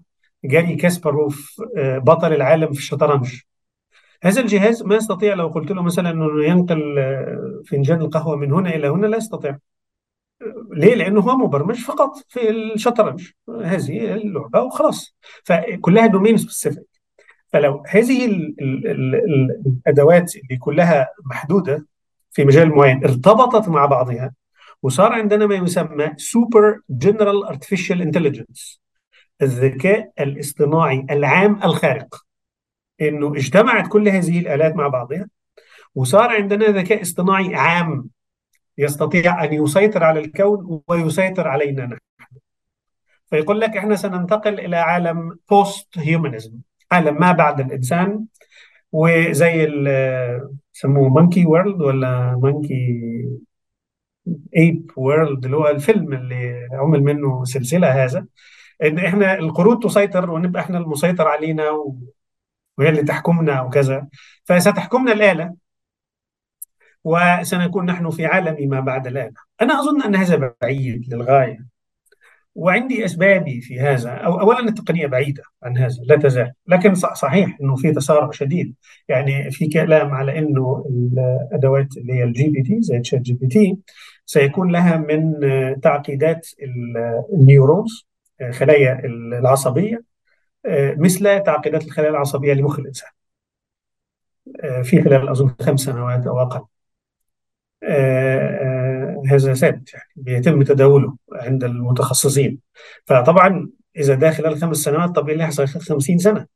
[0.45, 3.41] جاري كاسباروف آه، بطل العالم في الشطرنج.
[4.23, 8.75] هذا الجهاز ما يستطيع لو قلت له مثلا إنه ينقل آه، فنجان القهوة من هنا
[8.75, 9.59] إلى هنا لا يستطيع.
[10.73, 13.31] ليه؟ لأنه هو مبرمج فقط في الشطرنج.
[13.65, 15.17] هذه اللعبة وخلاص.
[15.45, 16.95] فكلها domain specific
[17.53, 21.87] فلو هذه ال ال ال الأدوات اللي كلها محدودة
[22.31, 24.35] في مجال معين ارتبطت مع بعضها
[24.83, 28.84] وصار عندنا ما يسمى super general artificial intelligence
[29.43, 32.25] الذكاء الاصطناعي العام الخارق
[33.01, 35.29] إنه اجتمعت كل هذه الآلات مع بعضها
[35.95, 38.09] وصار عندنا ذكاء اصطناعي عام
[38.79, 41.99] يستطيع أن يسيطر على الكون ويسيطر علينا نحن.
[43.31, 46.53] فيقول لك إحنا سننتقل إلى عالم post humanism
[46.93, 48.25] عالم ما بعد الإنسان
[48.93, 49.67] وزي
[50.73, 53.03] سموه monkey world ولا monkey
[54.57, 58.27] ape world اللي هو الفيلم اللي عمل منه سلسلة هذا.
[58.83, 61.97] إن إحنا القرود تسيطر ونبقى إحنا المسيطر علينا و...
[62.79, 64.09] وهي اللي تحكمنا وكذا.
[64.45, 65.55] فستحكمنا الآلة
[67.05, 69.33] وسنكون نحن في عالم ما بعد الآلة.
[69.63, 71.75] أنا أظن أن هذا بعيد للغاية.
[72.55, 74.11] وعندي أسبابي في هذا.
[74.11, 76.53] أو اولا التقنية بعيدة عن هذا لا تزال.
[76.67, 78.75] لكن صحيح إنه في تسارع شديد.
[79.09, 80.85] يعني في كلام على إنه
[81.53, 83.77] الادوات اللي هي الجي بي تي زي تشات جي بي تي
[84.27, 85.35] سيكون لها من
[85.81, 86.49] تعقيدات
[87.33, 88.07] ال neurons.
[88.53, 90.05] خلايا العصبية
[90.97, 93.11] مثل تعقيدات الخلايا العصبية لمخ الإنسان.
[94.83, 96.65] في خلال أظن خمس سنوات أو أقل.
[99.29, 102.59] هذا ثابت يعني بيتم تداوله عند المتخصصين.
[103.07, 106.47] فطبعا إذا ده خلال خمس سنوات طب إيه اللي هيحصل خلال 50 سنة؟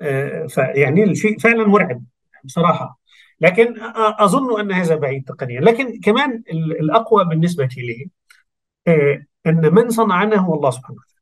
[0.00, 2.04] آه، فيعني الشيء فعلا مرعب
[2.44, 3.00] بصراحة.
[3.40, 5.60] لكن أظن أن هذا بعيد تقنيا.
[5.60, 8.10] لكن كمان الأقوى بالنسبة لي
[9.46, 11.20] إن من صنعنا هو الله سبحانه وتعالى.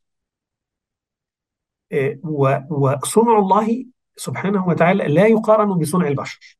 [1.93, 6.59] آه، وصنع الله سبحانه وتعالى لا يقارن بصنع البشر.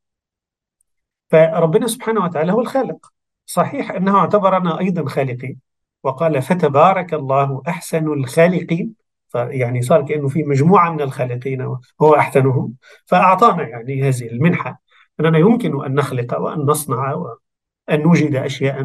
[1.31, 3.13] فربنا سبحانه وتعالى هو الخالق.
[3.47, 5.59] صحيح أنه اعتبرنا أيضا خالقين.
[6.03, 8.95] وقال فتبارك الله أحسن الخالقين.
[9.29, 11.61] فيعني صار كأنه في مجموعة من الخالقين
[12.03, 12.75] هو أحسنهم.
[13.07, 14.83] فأعطانا يعني هذه المنحة.
[15.21, 18.81] أننا يمكن أن نخلق وأن نصنع وأن نوجد أشياء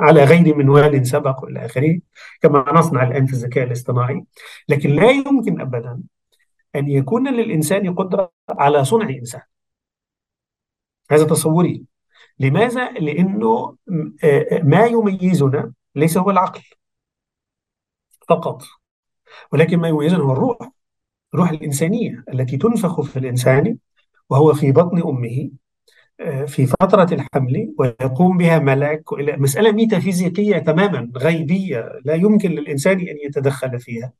[0.00, 2.00] على غير منوال سبق والى آخره
[2.40, 4.24] كما نصنع الآن في الذكاء الاصطناعي.
[4.68, 6.02] لكن لا يمكن ابدا
[6.76, 9.42] أن يكون للإنسان قدرة على صنع إنسان.
[11.10, 11.84] هذا تصوري.
[12.38, 13.76] لماذا؟ لأنه
[14.62, 16.62] ما يميزنا ليس هو العقل
[18.28, 18.62] فقط
[19.52, 20.70] ولكن ما يميزنا هو الروح
[21.34, 23.78] الروح الإنسانية التي تنفخ في الإنسان
[24.30, 25.50] وهو في بطن أمه.
[26.46, 33.80] في فترة الحمل ويقوم بها ملك مسألة ميتافيزيقية تماما غيبية لا يمكن للإنسان أن يتدخل
[33.80, 34.12] فيها.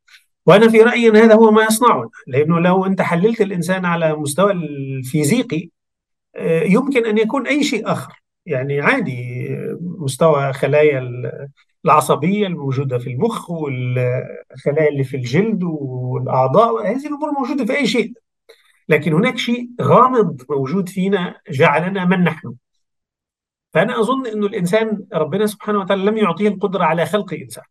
[0.46, 4.52] وأنا في رأيي أن هذا هو ما يصنعنا لأنه لو أنت حللت الإنسان على مستوى
[4.52, 5.68] الفيزيقي
[6.46, 8.22] يمكن أن يكون أي شيء آخر.
[8.46, 9.48] يعني عادي
[9.80, 11.10] مستوى خلايا
[11.84, 18.12] العصبية الموجودة في المخ والخلايا اللي في الجلد والأعضاء هذه الأمور موجودة في أي شيء.
[18.88, 22.54] لكن هناك شيء غامض موجود فينا جعلنا من نحن.
[23.72, 27.64] فأنا أظن أن الإنسان ربنا سبحانه وتعالى لم يعطيه القدرة على خلق إنسان.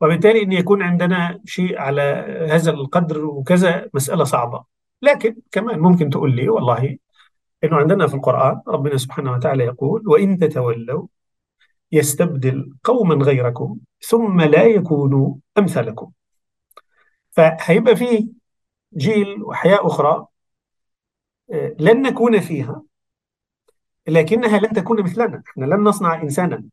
[0.00, 2.02] وبالتالي أن يكون عندنا شيء على
[2.50, 4.64] هذا القدر وكذا مسألة صعبة.
[5.02, 6.98] لكن كمان ممكن تقول لي والله
[7.64, 11.06] إنه عندنا في القرآن ربنا سبحانه وتعالى يقول وإن تتولوا
[11.92, 16.10] يستبدل قوما غيركم ثم لا يكونوا أمثالكم.
[17.30, 18.28] فهيبقى في
[18.96, 20.26] جيل وحياه أخرى
[21.52, 22.82] آه، لن نكون فيها
[24.08, 25.42] لكنها لن تكون مثلنا.
[25.48, 26.64] إحنا لن نصنع إنسانا.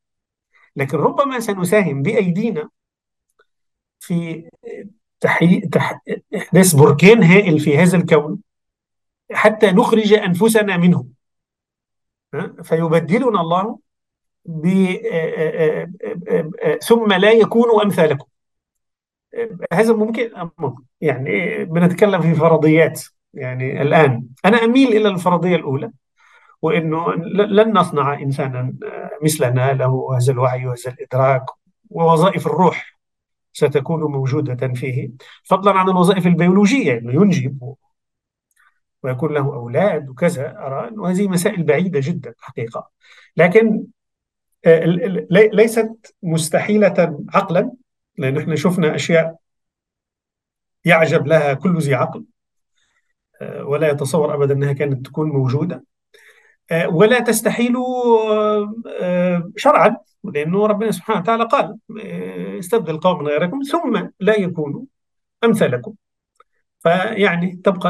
[0.75, 2.69] لكن ربما سنساهم بأيدينا
[3.99, 4.49] في
[5.19, 5.59] تحي...
[5.59, 6.01] تح...
[6.35, 8.39] إحداث بركان هائل في هذا الكون
[9.31, 11.05] حتى نخرج أنفسنا منه.
[12.63, 13.79] فيبدلنا الله
[14.45, 14.67] ب
[16.81, 18.27] ثم لا يكونوا أمثالكم.
[19.73, 20.29] هذا ممكن
[21.01, 23.03] يعني بنتكلم في فرضيات
[23.33, 24.27] يعني الآن.
[24.45, 25.91] أنا أميل إلى الفرضية الأولى
[26.61, 28.73] وإنه لن نصنع إنسانا
[29.23, 31.45] مثلنا له هذا الوعي وهذا الإدراك
[31.89, 32.97] ووظائف الروح
[33.53, 35.09] ستكون موجودة فيه.
[35.43, 37.75] فضلا عن الوظائف البيولوجية إنه ينجب
[39.03, 42.89] ويكون له أولاد وكذا أرى أنه هذه مسائل بعيدة جدا حقيقة.
[43.37, 43.83] لكن
[44.65, 44.85] آه،
[45.53, 47.71] ليست مستحيلة عقلا.
[48.17, 49.35] لأن إحنا شفنا أشياء
[50.85, 52.25] يعجب لها كل ذي عقل
[53.41, 55.83] آه، ولا يتصور أبدا أنها كانت تكون موجودة
[56.71, 57.73] آه، ولا تستحيل
[59.55, 61.77] شرعا لأنه ربنا سبحانه وتعالى قال
[62.59, 64.81] استبدل قوم غيركم ثم لا يكونوا
[65.43, 65.93] أمثالكم.
[66.79, 67.89] فيعني تبقى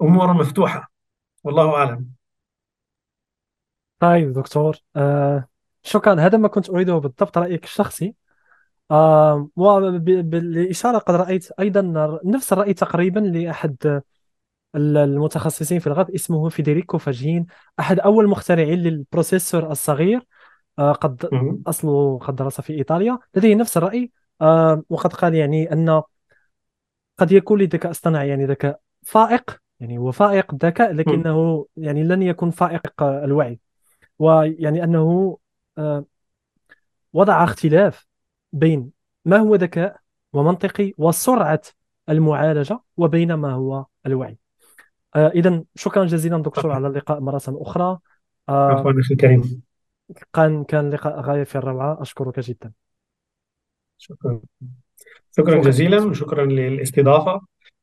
[0.00, 0.90] الأمور مفتوحة
[1.44, 2.06] والله أعلم.
[3.98, 5.48] طيب دكتور آه
[5.82, 6.20] شكرا.
[6.20, 8.14] هذا ما كنت أريده بالضبط رأيك الشخصي.
[8.92, 14.02] آه وبالإشارة قد رأيت أيضا نفس الرأي تقريبا لأحد
[14.74, 17.46] المتخصصين في الغرب اسمه فيدريكو فاجين
[17.80, 20.26] أحد أول مخترعين لل processor الصغير
[20.78, 21.28] آه قد
[21.66, 23.18] أصله قد درس في إيطاليا.
[23.34, 26.02] لديه نفس الرأي آه وقد قال يعني أن
[27.18, 32.50] قد يكون للذكاء الاصطناعي يعني ذكاء فائق يعني هو فائق الذكاء لكنه يعني لن يكون
[32.50, 33.58] فائق الوعي.
[34.18, 35.38] ويعني أنه
[35.78, 36.04] آه،
[37.12, 38.11] وضع اختلاف
[38.52, 38.90] بين
[39.24, 39.96] ما هو ذكاء
[40.32, 41.62] ومنطقي وسرعة
[42.08, 44.38] المعالجة وبين ما هو الوعي.
[45.16, 47.98] آه، إذا شكرا جزيلا دكتور على اللقاء مرة أخرى.
[48.48, 49.62] آه، عفوا أخي الكريم.
[50.32, 52.02] كان كان لقاء غاية في الروعة.
[52.02, 52.72] أشكرك جدا.
[53.98, 54.40] شكرا.
[55.36, 56.04] شكرا جزيلا.
[56.04, 57.40] وشكرا للاستضافة.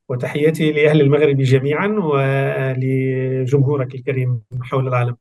[0.10, 5.18] وتحياتي لأهل المغرب جميعا ولجمهورك الكريم حول العالم.